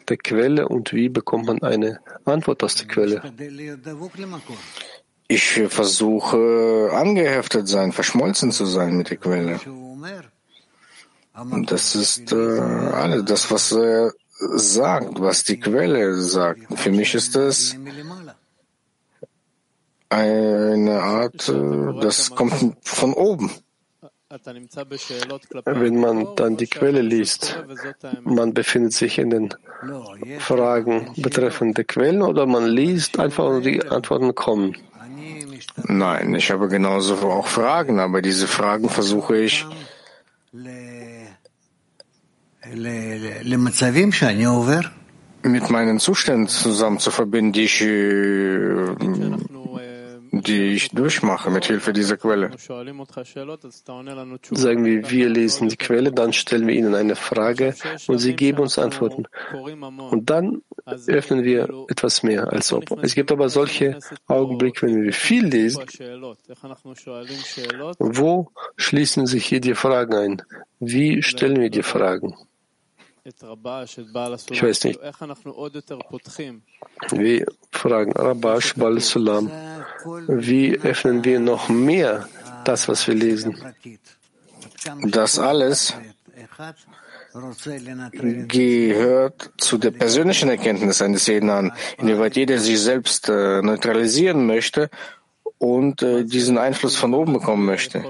[0.09, 3.22] der Quelle und wie bekommt man eine Antwort aus der Quelle?
[5.35, 9.59] Ich versuche angeheftet sein, verschmolzen zu sein mit der Quelle.
[11.35, 12.37] Und das ist äh,
[13.03, 14.12] alles, das, was er
[14.57, 16.78] sagt, was die Quelle sagt.
[16.78, 17.74] Für mich ist das
[20.11, 23.51] eine Art, äh, das kommt von oben.
[25.64, 27.59] Wenn man dann die Quelle liest,
[28.22, 29.55] man befindet sich in den
[30.41, 34.76] Fragen betreffend der Quellen oder man liest einfach und die Antworten kommen.
[35.76, 39.66] Nein, ich habe genauso auch Fragen, aber diese Fragen versuche ich
[45.42, 48.94] mit meinen Zuständen zusammen zu verbinden, die ich, äh,
[50.47, 52.51] die ich durchmache mit Hilfe dieser Quelle.
[54.51, 57.74] Sagen wir, wir lesen die Quelle, dann stellen wir ihnen eine Frage
[58.09, 59.24] und sie geben uns Antworten.
[60.11, 60.62] Und dann
[61.07, 63.03] öffnen wir etwas mehr als ob.
[63.03, 65.84] Es gibt aber solche Augenblicke, wenn wir viel lesen,
[67.99, 70.43] wo schließen sich hier die Fragen ein?
[70.80, 72.34] Wie stellen wir die Fragen?
[73.24, 75.01] Ich weiß nicht.
[77.11, 79.51] Wir fragen Rabash Bal Sulam,
[80.28, 82.28] wie öffnen wir noch mehr
[82.64, 83.57] das, was wir lesen?
[85.03, 85.94] Das alles
[88.48, 94.90] gehört zu der persönlichen Erkenntnis eines jeden an, inwieweit jeder sich selbst äh, neutralisieren möchte
[95.59, 98.05] und äh, diesen Einfluss von oben bekommen möchte.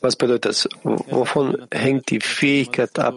[0.00, 0.68] Was bedeutet das?
[0.82, 3.14] Wovon hängt die Fähigkeit ab,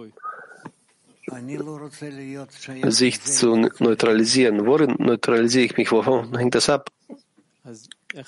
[2.90, 4.66] sich zu neutralisieren?
[4.66, 5.92] Worin neutralisiere ich mich?
[5.92, 6.90] Wovon hängt das ab?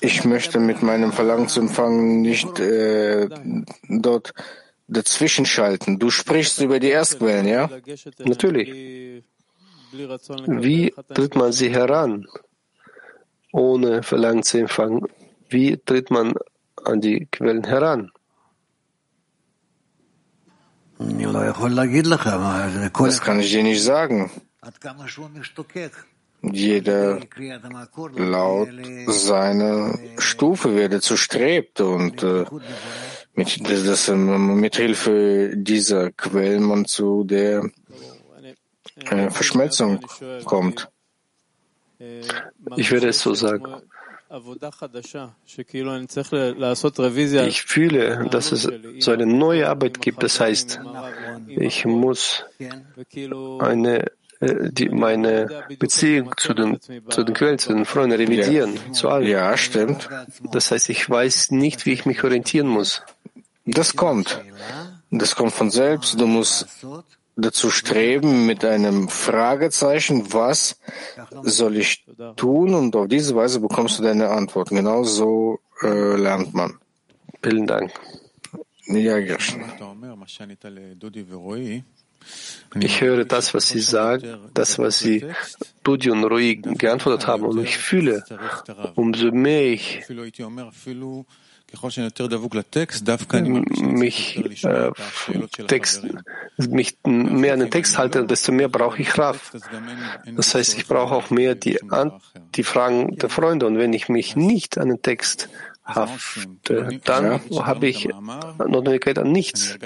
[0.02, 3.30] Ich möchte mit meinem Verlangen zu empfangen nicht äh,
[3.90, 4.34] dort
[4.88, 6.00] dazwischen schalten.
[6.00, 7.70] Du sprichst über die Erstquellen, ja?
[8.20, 9.24] Natürlich.
[10.48, 12.28] Wie tritt man sie heran,
[13.52, 15.08] ohne Verlangen zu empfangen?
[15.50, 16.34] Wie tritt man
[16.86, 18.12] an die Quellen heran.
[22.98, 24.32] Das kann ich dir nicht sagen.
[26.42, 27.20] Jeder
[28.16, 28.70] laut
[29.08, 32.46] seiner Stufe wird dazu strebt und äh,
[33.34, 37.70] mit, dass mit Hilfe dieser Quellen man zu der
[39.10, 40.06] äh, Verschmelzung
[40.46, 40.90] kommt.
[42.76, 43.82] Ich würde es so sagen.
[47.48, 48.68] Ich fühle, dass es
[49.00, 50.24] so eine neue Arbeit gibt.
[50.24, 50.80] Das heißt,
[51.48, 52.44] ich muss
[53.60, 58.92] eine, äh, die, meine Beziehung zu den, zu den Quellen, zu den Freunden revidieren, ja.
[58.94, 59.28] zu allen.
[59.28, 60.10] Ja, stimmt.
[60.52, 63.04] Das heißt, ich weiß nicht, wie ich mich orientieren muss.
[63.66, 64.42] Das kommt.
[65.12, 66.20] Das kommt von selbst.
[66.20, 66.68] Du musst
[67.36, 70.80] dazu streben mit einem Fragezeichen, was
[71.44, 72.06] soll ich
[72.36, 72.74] tun?
[72.74, 74.70] Und auf diese Weise bekommst du deine Antwort.
[74.70, 76.80] Genau so äh, lernt man.
[77.42, 77.92] Vielen Dank.
[78.88, 79.64] Ja, Gershon.
[82.80, 85.26] Ich höre das, was Sie sagen, das, was Sie
[85.84, 88.24] Dudi und Rui geantwortet haben, und ich fühle,
[88.96, 90.04] umso mehr ich
[93.82, 94.92] mich, äh,
[95.68, 96.06] Text,
[96.58, 99.52] mich mehr an den Text halte, desto mehr brauche ich Raf.
[100.36, 101.80] Das heißt, ich brauche auch mehr die,
[102.56, 103.66] die Fragen der Freunde.
[103.66, 105.50] Und wenn ich mich nicht an den Text
[105.84, 109.78] hafte, dann habe ich Notwendigkeit an nichts.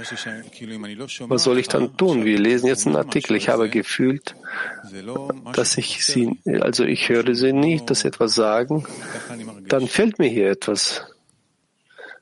[1.27, 2.23] Was soll ich dann tun?
[2.23, 3.35] Wir lesen jetzt einen Artikel.
[3.35, 4.35] Ich habe gefühlt,
[5.53, 8.85] dass ich sie, also ich höre sie nicht, dass sie etwas sagen.
[9.67, 11.03] Dann fällt mir hier etwas.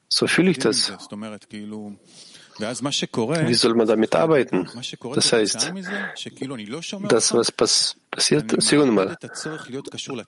[0.10, 0.92] So fühle ich das.
[2.60, 4.68] Wie soll man damit arbeiten?
[5.14, 5.74] Das heißt,
[7.08, 9.16] das, was passiert, Sekunde mal,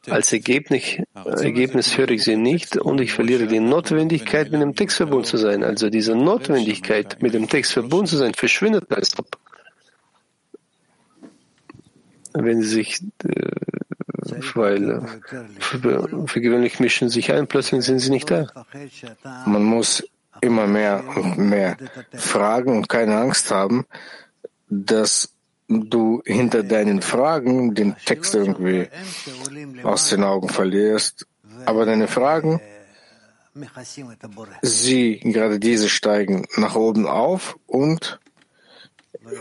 [0.09, 0.83] als Ergebnis,
[1.15, 5.37] Ergebnis höre ich sie nicht und ich verliere die Notwendigkeit, mit dem Text verbunden zu
[5.37, 5.63] sein.
[5.63, 9.39] Also diese Notwendigkeit, mit dem Text verbunden zu sein, verschwindet als ob.
[12.33, 13.49] Wenn sie sich äh,
[14.55, 15.01] weil
[15.59, 18.47] für, für gewöhnlich mischen sich ein, plötzlich sind sie nicht da.
[19.45, 20.03] Man muss
[20.41, 21.77] immer mehr und mehr
[22.13, 23.85] fragen und keine Angst haben,
[24.69, 25.33] dass
[25.67, 28.87] du hinter deinen Fragen den Text irgendwie
[29.83, 31.27] aus den Augen verlierst.
[31.65, 32.61] Aber deine Fragen
[34.61, 38.19] sie, gerade diese steigen nach oben auf und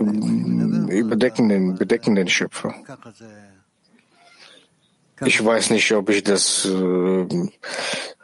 [0.01, 2.75] ähm, überdecken den, bedecken den Schöpfer.
[5.25, 7.27] Ich weiß nicht, ob ich das äh,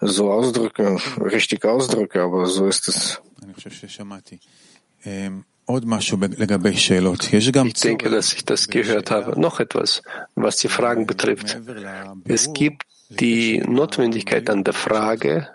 [0.01, 3.21] so ausdrücke, richtig ausdrücke, aber so ist es.
[7.69, 9.41] Ich denke, dass ich das gehört habe.
[9.41, 10.03] Noch etwas,
[10.35, 11.59] was die Fragen betrifft.
[12.25, 15.49] Es gibt die Notwendigkeit an der Frage,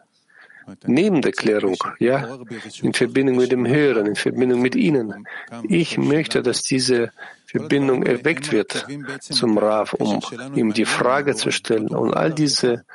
[0.86, 2.38] neben der Klärung, ja,
[2.82, 5.28] in Verbindung mit dem Hören, in Verbindung mit Ihnen.
[5.64, 7.12] Ich möchte, dass diese
[7.46, 8.86] Verbindung erweckt wird
[9.20, 10.20] zum Rav, um
[10.56, 12.86] ihm die Frage zu stellen und all diese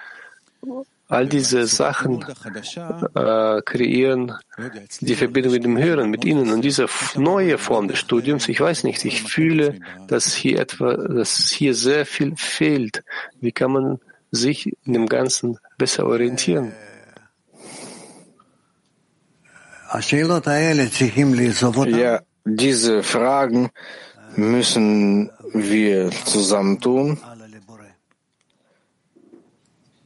[1.09, 2.25] all diese Sachen
[3.15, 4.33] äh, kreieren
[5.01, 8.49] die Verbindung mit dem Hören, mit Ihnen und diese neue Form des Studiums.
[8.49, 13.05] Ich weiß nicht, ich fühle, dass hier etwa, dass hier sehr viel fehlt.
[13.41, 14.01] Wie kann man
[14.31, 16.73] sich in dem Ganzen besser orientieren?
[21.97, 23.71] Ja, diese Fragen
[24.37, 27.19] müssen wir zusammentun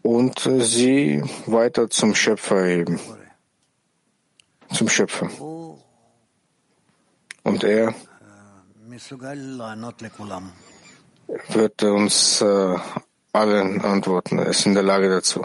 [0.02, 3.00] und sie weiter zum Schöpfer heben.
[4.72, 5.28] Zum Schöpfer.
[7.44, 7.94] Und er
[11.48, 12.76] wird uns äh,
[13.32, 14.38] allen antworten.
[14.38, 15.44] Er ist in der Lage dazu.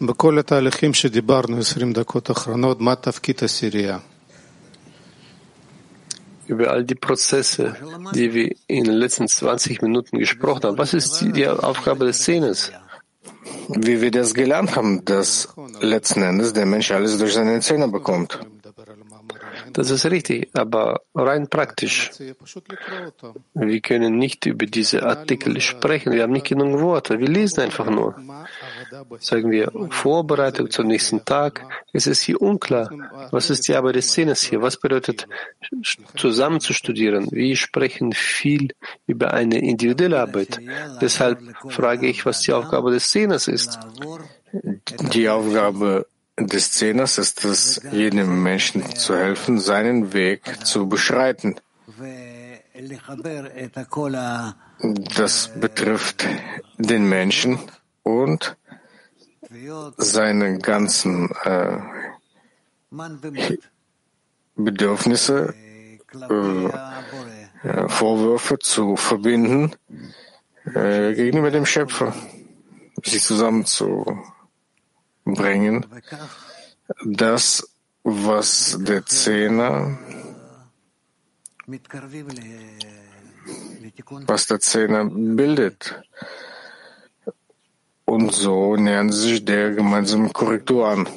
[0.00, 3.98] בכל התהליכים שדיברנו 20 דקות אחרונות, מה תפקיד הסירייה?
[6.52, 7.76] über all die Prozesse,
[8.14, 10.78] die wir in den letzten 20 Minuten gesprochen haben.
[10.78, 12.72] Was ist die, die Aufgabe des Szenes?
[13.68, 15.48] Wie wir das gelernt haben, dass
[15.80, 18.38] letzten Endes der Mensch alles durch seine Zähne bekommt.
[19.73, 22.11] Das ist richtig, aber rein praktisch.
[23.53, 26.13] Wir können nicht über diese Artikel sprechen.
[26.13, 27.19] Wir haben nicht genug Worte.
[27.19, 28.15] Wir lesen einfach nur.
[29.19, 31.65] Sagen wir Vorbereitung zum nächsten Tag.
[31.93, 32.89] Es ist hier unklar.
[33.31, 34.61] Was ist die Arbeit des Szenes hier?
[34.61, 35.27] Was bedeutet
[36.15, 37.27] zusammen zu studieren?
[37.31, 38.69] Wir sprechen viel
[39.05, 40.59] über eine individuelle Arbeit.
[41.01, 43.79] Deshalb frage ich, was die Aufgabe des Szenes ist.
[45.13, 46.07] Die Aufgabe
[46.39, 51.55] des Zehners ist es, jedem Menschen zu helfen, seinen Weg zu beschreiten.
[55.15, 56.27] Das betrifft
[56.77, 57.59] den Menschen
[58.03, 58.55] und
[59.97, 61.79] seine ganzen äh,
[64.55, 65.55] Bedürfnisse,
[67.63, 69.75] äh, Vorwürfe zu verbinden
[70.75, 72.13] äh, gegenüber dem Schöpfer,
[73.03, 74.05] sie zusammen zu
[75.33, 75.85] bringen,
[77.05, 77.67] das,
[78.03, 79.97] was der Zehner,
[84.27, 86.01] was der Zehner bildet.
[88.05, 91.09] Und so nähern sie sich der gemeinsamen Korrektur an.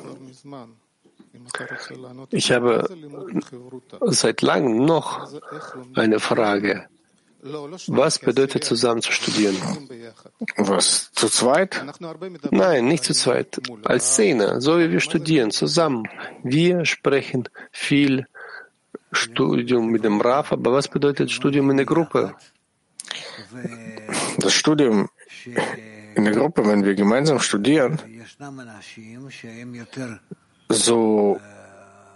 [2.30, 2.88] Ich habe
[4.06, 5.28] seit langem noch
[5.94, 6.88] eine Frage.
[7.42, 9.56] Was bedeutet zusammen zu studieren?
[10.56, 11.10] Was?
[11.12, 11.82] Zu zweit?
[12.50, 13.60] Nein, nicht zu zweit.
[13.84, 16.06] Als Szene, so wie wir studieren, zusammen.
[16.42, 18.26] Wir sprechen viel
[19.12, 22.34] Studium mit dem Raf, aber was bedeutet Studium in der Gruppe?
[24.38, 25.08] Das Studium
[26.14, 27.98] in der Gruppe, wenn wir gemeinsam studieren,
[30.68, 31.40] so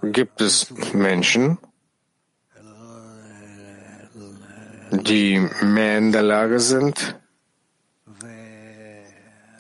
[0.03, 1.59] gibt es Menschen,
[5.03, 7.17] die mehr in der Lage sind,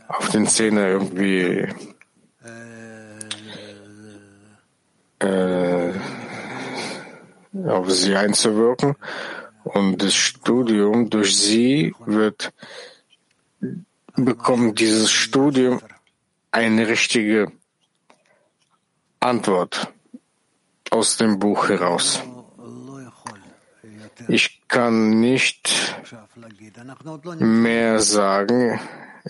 [0.09, 1.66] auf den Zähne irgendwie
[5.18, 5.93] äh,
[7.66, 8.96] auf sie einzuwirken.
[9.64, 12.53] Und das Studium durch sie wird,
[14.14, 15.80] bekommt dieses Studium
[16.50, 17.50] eine richtige
[19.21, 19.92] Antwort
[20.91, 22.22] aus dem Buch heraus.
[24.29, 25.63] Ich kann nicht
[27.38, 28.80] mehr sagen,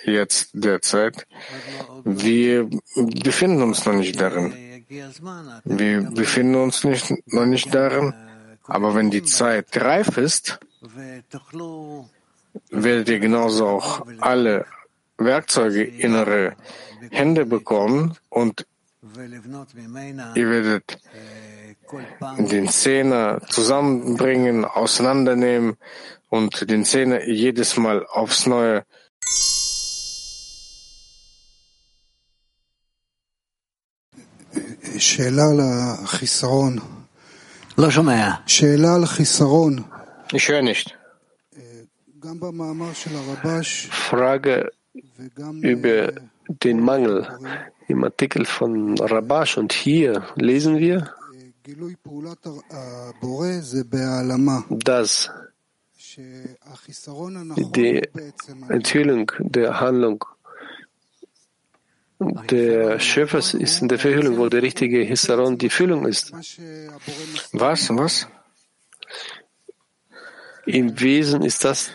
[0.05, 1.27] jetzt derzeit.
[2.05, 2.69] Wir
[3.29, 4.55] befinden uns noch nicht darin.
[5.65, 8.15] Wir befinden uns nicht, noch nicht darin.
[8.67, 10.59] Aber wenn die Zeit reif ist,
[12.71, 14.65] werdet ihr genauso auch alle
[15.19, 16.57] Werkzeuge innere
[17.11, 18.67] Hände bekommen und
[20.35, 20.99] Ihr werdet
[22.39, 25.77] den Zehner zusammenbringen, auseinandernehmen
[26.31, 28.85] und den Zehner jedes Mal aufs Neue.
[40.33, 40.97] Ich höre nicht.
[43.91, 44.73] Frage
[45.61, 46.13] über
[46.49, 47.29] den Mangel.
[47.89, 51.15] Im Artikel von Rabash und hier lesen wir,
[54.71, 55.31] dass
[57.75, 58.03] die
[58.69, 60.25] Enthüllung der Handlung
[62.51, 66.33] der Schöpfers ist in der Verhüllung, wo der richtige Hisaron die Füllung ist.
[67.53, 67.91] Was?
[67.91, 68.29] Was?
[70.67, 71.91] Im Wesen ist das,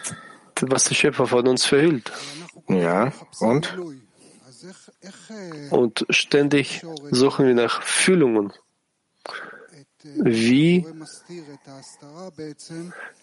[0.62, 2.12] was der Schöpfer von uns verhüllt.
[2.68, 3.76] Ja, und?
[5.70, 8.52] Und ständig suchen wir nach Füllungen.
[10.16, 10.86] Wie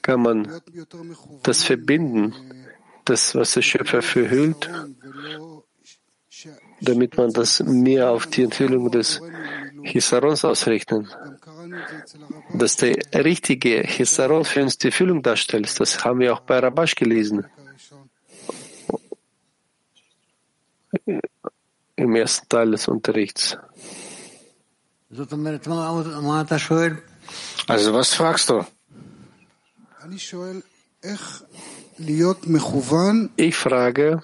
[0.03, 0.61] kann man
[1.43, 2.35] das verbinden,
[3.05, 4.71] das, was der Schöpfer verhüllt,
[6.81, 9.23] damit man das mehr auf die Enthüllung des
[9.83, 11.09] Hisarons ausrechnen?
[12.53, 16.95] Dass der richtige Hisaron für uns die Füllung darstellt, das haben wir auch bei Rabash
[16.95, 17.47] gelesen.
[21.97, 23.57] Im ersten Teil des Unterrichts.
[27.67, 28.65] Also was fragst du?
[33.37, 34.23] Ich frage,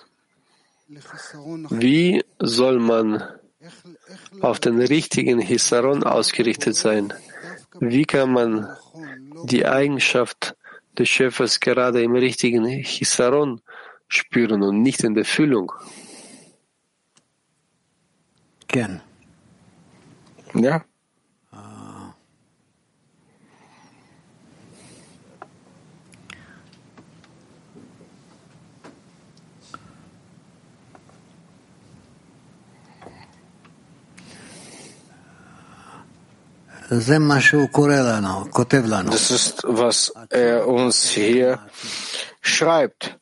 [1.71, 3.23] wie soll man
[4.41, 7.13] auf den richtigen Hisaron ausgerichtet sein?
[7.81, 8.69] Wie kann man
[9.45, 10.57] die Eigenschaft
[10.99, 13.63] des Schöpfers gerade im richtigen Hisaron
[14.09, 15.73] spüren und nicht in der Füllung?
[20.55, 20.85] Ja.
[39.11, 41.59] Das ist, was er uns hier
[42.41, 43.19] schreibt.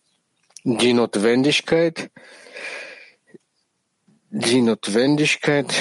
[0.64, 2.10] Die Notwendigkeit,
[4.31, 5.74] die Notwendigkeit,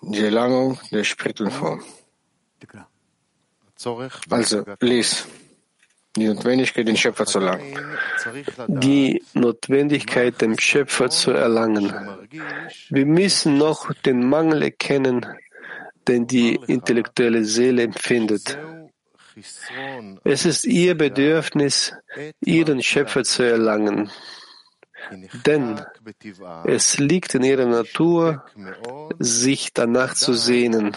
[0.00, 1.82] die Erlangung der Spiritualform.
[4.30, 5.26] Also, lies.
[6.16, 7.78] Die Notwendigkeit, den Schöpfer zu erlangen.
[8.68, 11.92] Die Notwendigkeit, den Schöpfer zu erlangen.
[12.88, 15.26] Wir müssen noch den Mangel erkennen,
[16.08, 18.56] den die intellektuelle Seele empfindet.
[20.24, 21.92] Es ist ihr Bedürfnis,
[22.40, 24.10] ihren Schöpfer zu erlangen.
[25.46, 25.80] Denn
[26.64, 28.44] es liegt in ihrer Natur,
[29.18, 30.96] sich danach zu sehnen,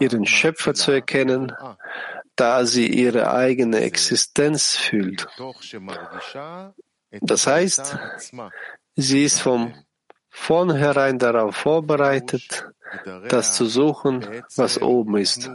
[0.00, 1.52] ihren Schöpfer zu erkennen,
[2.36, 5.26] da sie ihre eigene Existenz fühlt.
[7.20, 7.96] Das heißt,
[8.96, 9.74] sie ist von
[10.28, 12.66] vornherein darauf vorbereitet,
[13.28, 14.26] das zu suchen,
[14.56, 15.50] was oben ist.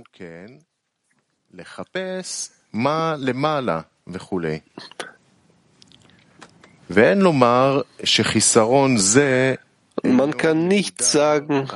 [10.02, 11.68] Man kann nicht sagen,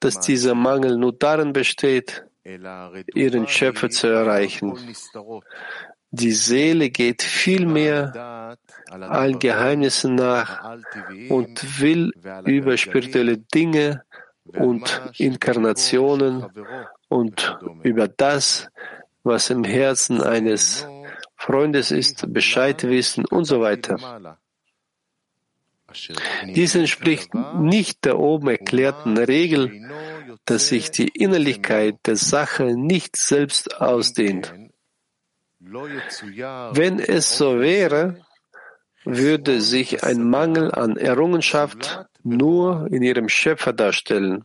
[0.00, 2.24] dass dieser Mangel nur darin besteht,
[3.14, 4.72] ihren Schöpfer zu erreichen.
[6.10, 8.56] Die Seele geht vielmehr
[8.88, 10.78] allen Geheimnissen nach
[11.28, 12.12] und will
[12.46, 14.04] über spirituelle Dinge
[14.46, 16.46] und Inkarnationen
[17.08, 18.68] und über das,
[19.22, 20.86] was im Herzen eines
[21.36, 24.38] Freundes ist, Bescheid wissen und so weiter.
[26.54, 29.88] Dies entspricht nicht der oben erklärten Regel,
[30.44, 34.52] dass sich die Innerlichkeit der Sache nicht selbst ausdehnt.
[35.58, 38.20] Wenn es so wäre,
[39.04, 44.44] würde sich ein Mangel an Errungenschaft nur in ihrem Schöpfer darstellen.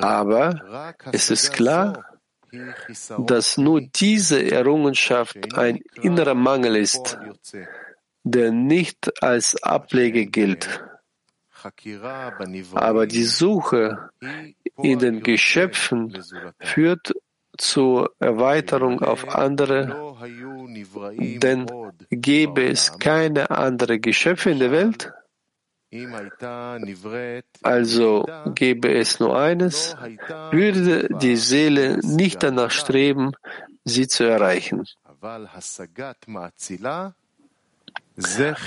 [0.00, 2.04] Aber es ist klar,
[3.18, 7.18] dass nur diese Errungenschaft ein innerer Mangel ist,
[8.24, 10.84] der nicht als Ablege gilt.
[12.74, 14.10] Aber die Suche
[14.82, 16.22] in den Geschöpfen
[16.58, 17.12] führt
[17.56, 20.14] zur Erweiterung auf andere,
[21.18, 21.66] denn
[22.10, 25.12] gäbe es keine andere Geschöpfe in der Welt,
[27.62, 29.96] also gäbe es nur eines,
[30.50, 33.32] würde die Seele nicht danach streben,
[33.84, 34.84] sie zu erreichen.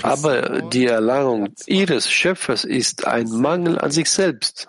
[0.02, 4.68] Aber die Erlangung ihres Schöpfers ist ein Mangel an sich selbst.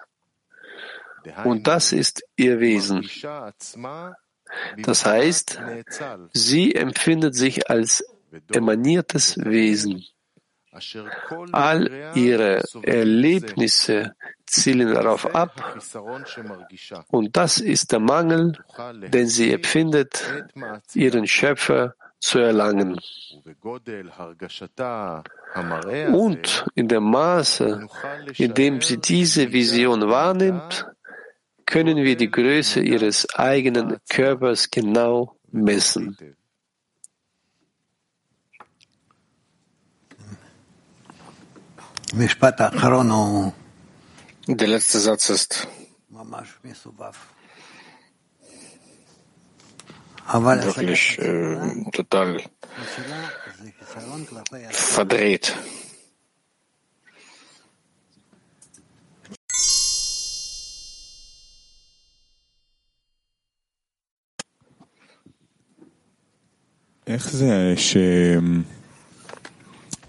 [1.43, 3.07] Und das ist ihr Wesen.
[4.77, 5.61] Das heißt,
[6.33, 8.03] sie empfindet sich als
[8.51, 10.05] emaniertes Wesen.
[11.51, 14.15] All ihre Erlebnisse
[14.45, 15.81] zielen darauf ab,
[17.09, 18.57] und das ist der Mangel,
[19.09, 20.23] den sie empfindet,
[20.93, 22.99] ihren Schöpfer zu erlangen.
[26.13, 27.87] Und in dem Maße,
[28.37, 30.85] in dem sie diese Vision wahrnimmt,
[31.65, 36.17] können wir die Größe ihres eigenen Körpers genau messen.
[44.47, 45.67] Der letzte Satz ist
[50.33, 52.41] wirklich äh, total
[54.71, 55.53] verdreht.
[67.07, 67.97] איך זה ש...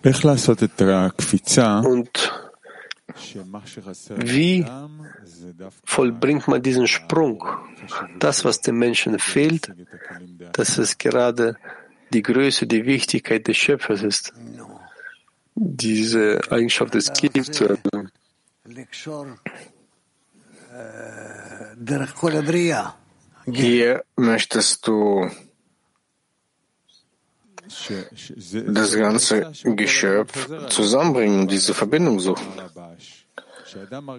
[0.05, 2.39] איך לעשות את הקפיצה Und
[4.16, 4.66] wie
[5.85, 7.44] vollbringt man diesen Sprung?
[8.19, 9.73] Das, was dem Menschen fehlt,
[10.52, 11.57] dass es gerade
[12.12, 14.32] die Größe, die Wichtigkeit des Schöpfers ist.
[15.55, 18.11] Diese Eigenschaft des Kiels zu erlangen.
[23.47, 25.31] Hier möchtest du
[28.66, 32.47] das ganze Geschöpf zusammenbringen, diese Verbindung suchen.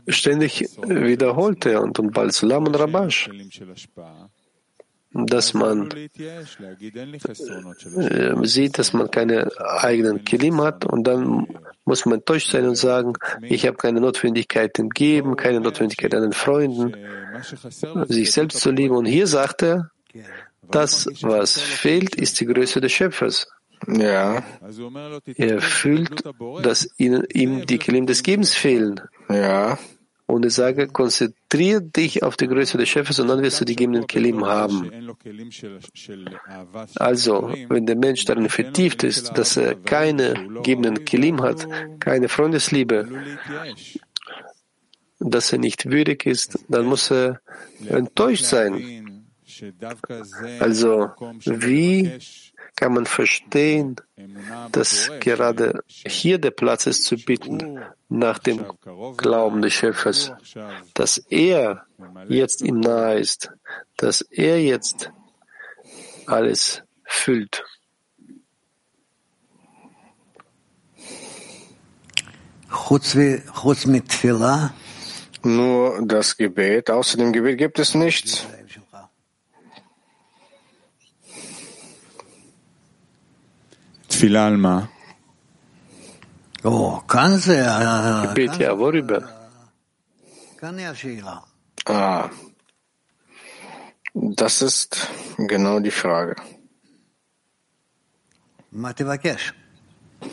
[0.08, 3.30] Ständig wiederholt er und bald Sulam und Rabash,
[5.14, 6.08] dass man äh,
[8.44, 11.48] sieht, dass man keine eigenen Kilim hat und dann
[11.84, 16.22] muss man enttäuscht sein und sagen, ich habe keine Notwendigkeit im Geben, keine Notwendigkeit an
[16.22, 16.96] den Freunden,
[18.08, 18.96] sich selbst zu lieben.
[18.96, 19.92] Und hier sagt er,
[20.70, 23.48] das, was fehlt, ist die Größe des Schöpfers.
[23.88, 24.44] Ja,
[25.36, 26.24] Er fühlt,
[26.62, 29.02] dass ihnen, ihm die Kelim des Gebens fehlen.
[29.30, 29.78] ja,
[30.28, 33.76] Und ich sage, konzentriere dich auf die Größe des Schöpfers und dann wirst du die
[33.76, 34.92] gebenden Kelim haben.
[36.96, 41.68] Also, wenn der Mensch darin vertieft ist, dass er keine gebenden Kelim hat,
[42.00, 43.08] keine Freundesliebe,
[45.20, 47.42] dass er nicht würdig ist, dann muss er
[47.88, 49.28] enttäuscht sein.
[50.60, 51.10] Also,
[51.46, 52.12] wie
[52.76, 53.96] kann man verstehen,
[54.72, 57.80] dass gerade hier der Platz ist zu bitten
[58.10, 58.66] nach dem
[59.18, 60.32] Glauben des Schöpfers,
[60.94, 61.86] dass er
[62.28, 63.52] jetzt ihm nahe ist,
[63.98, 65.12] dass er jetzt
[66.26, 67.64] alles füllt.
[75.44, 76.90] nur das Gebet.
[76.90, 78.46] Außer dem Gebet gibt es nichts.
[86.64, 88.26] Oh, kann sie äh, ma?
[88.28, 89.18] Gebet, ja, worüber?
[89.18, 91.44] Äh, kann ja, Sheila.
[91.86, 92.30] Ah,
[94.14, 95.08] das ist
[95.38, 96.36] genau die Frage.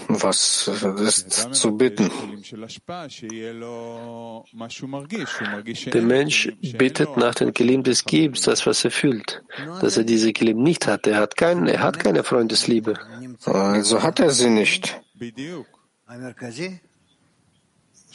[0.08, 2.10] Was ist zu bitten?
[5.92, 9.42] Der Mensch bittet nach den Kelim des Gebens, das, was er fühlt.
[9.80, 11.06] Dass er diese Kelim nicht hat.
[11.06, 12.94] Er hat, kein, er hat keine Freundesliebe.
[13.44, 15.00] Also hat er sie nicht.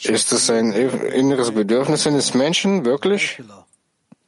[0.02, 3.42] Ist es ein inneres Bedürfnis eines Menschen, wirklich?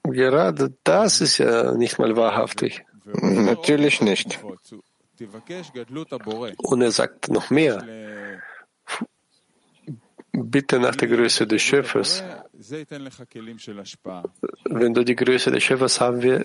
[0.03, 2.85] Gerade das ist ja nicht mal wahrhaftig.
[3.05, 4.39] Natürlich nicht.
[6.59, 7.83] Und er sagt noch mehr.
[10.33, 12.23] Bitte nach der Größe des Schöpfers.
[14.65, 16.45] Wenn du die Größe des Schöpfers haben, wir,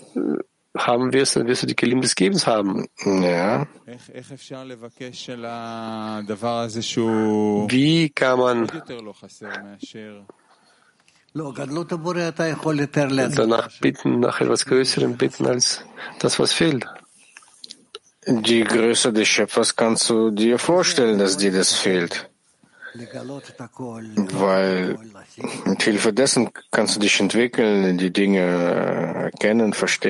[0.77, 2.87] haben wirst, dann wirst du die Kelim des Gebens haben.
[3.05, 3.67] Ja.
[7.69, 8.67] Wie kann man
[13.35, 15.83] danach bitten, nach etwas Größerem bitten als
[16.19, 16.85] das, was fehlt?
[18.27, 22.29] Die Größe des Schöpfers kannst du dir vorstellen, dass dir das fehlt.
[24.33, 24.97] Weil
[25.65, 28.41] mit Hilfe dessen kannst du dich entwickeln, die Dinge
[29.31, 30.09] erkennen, verstehen.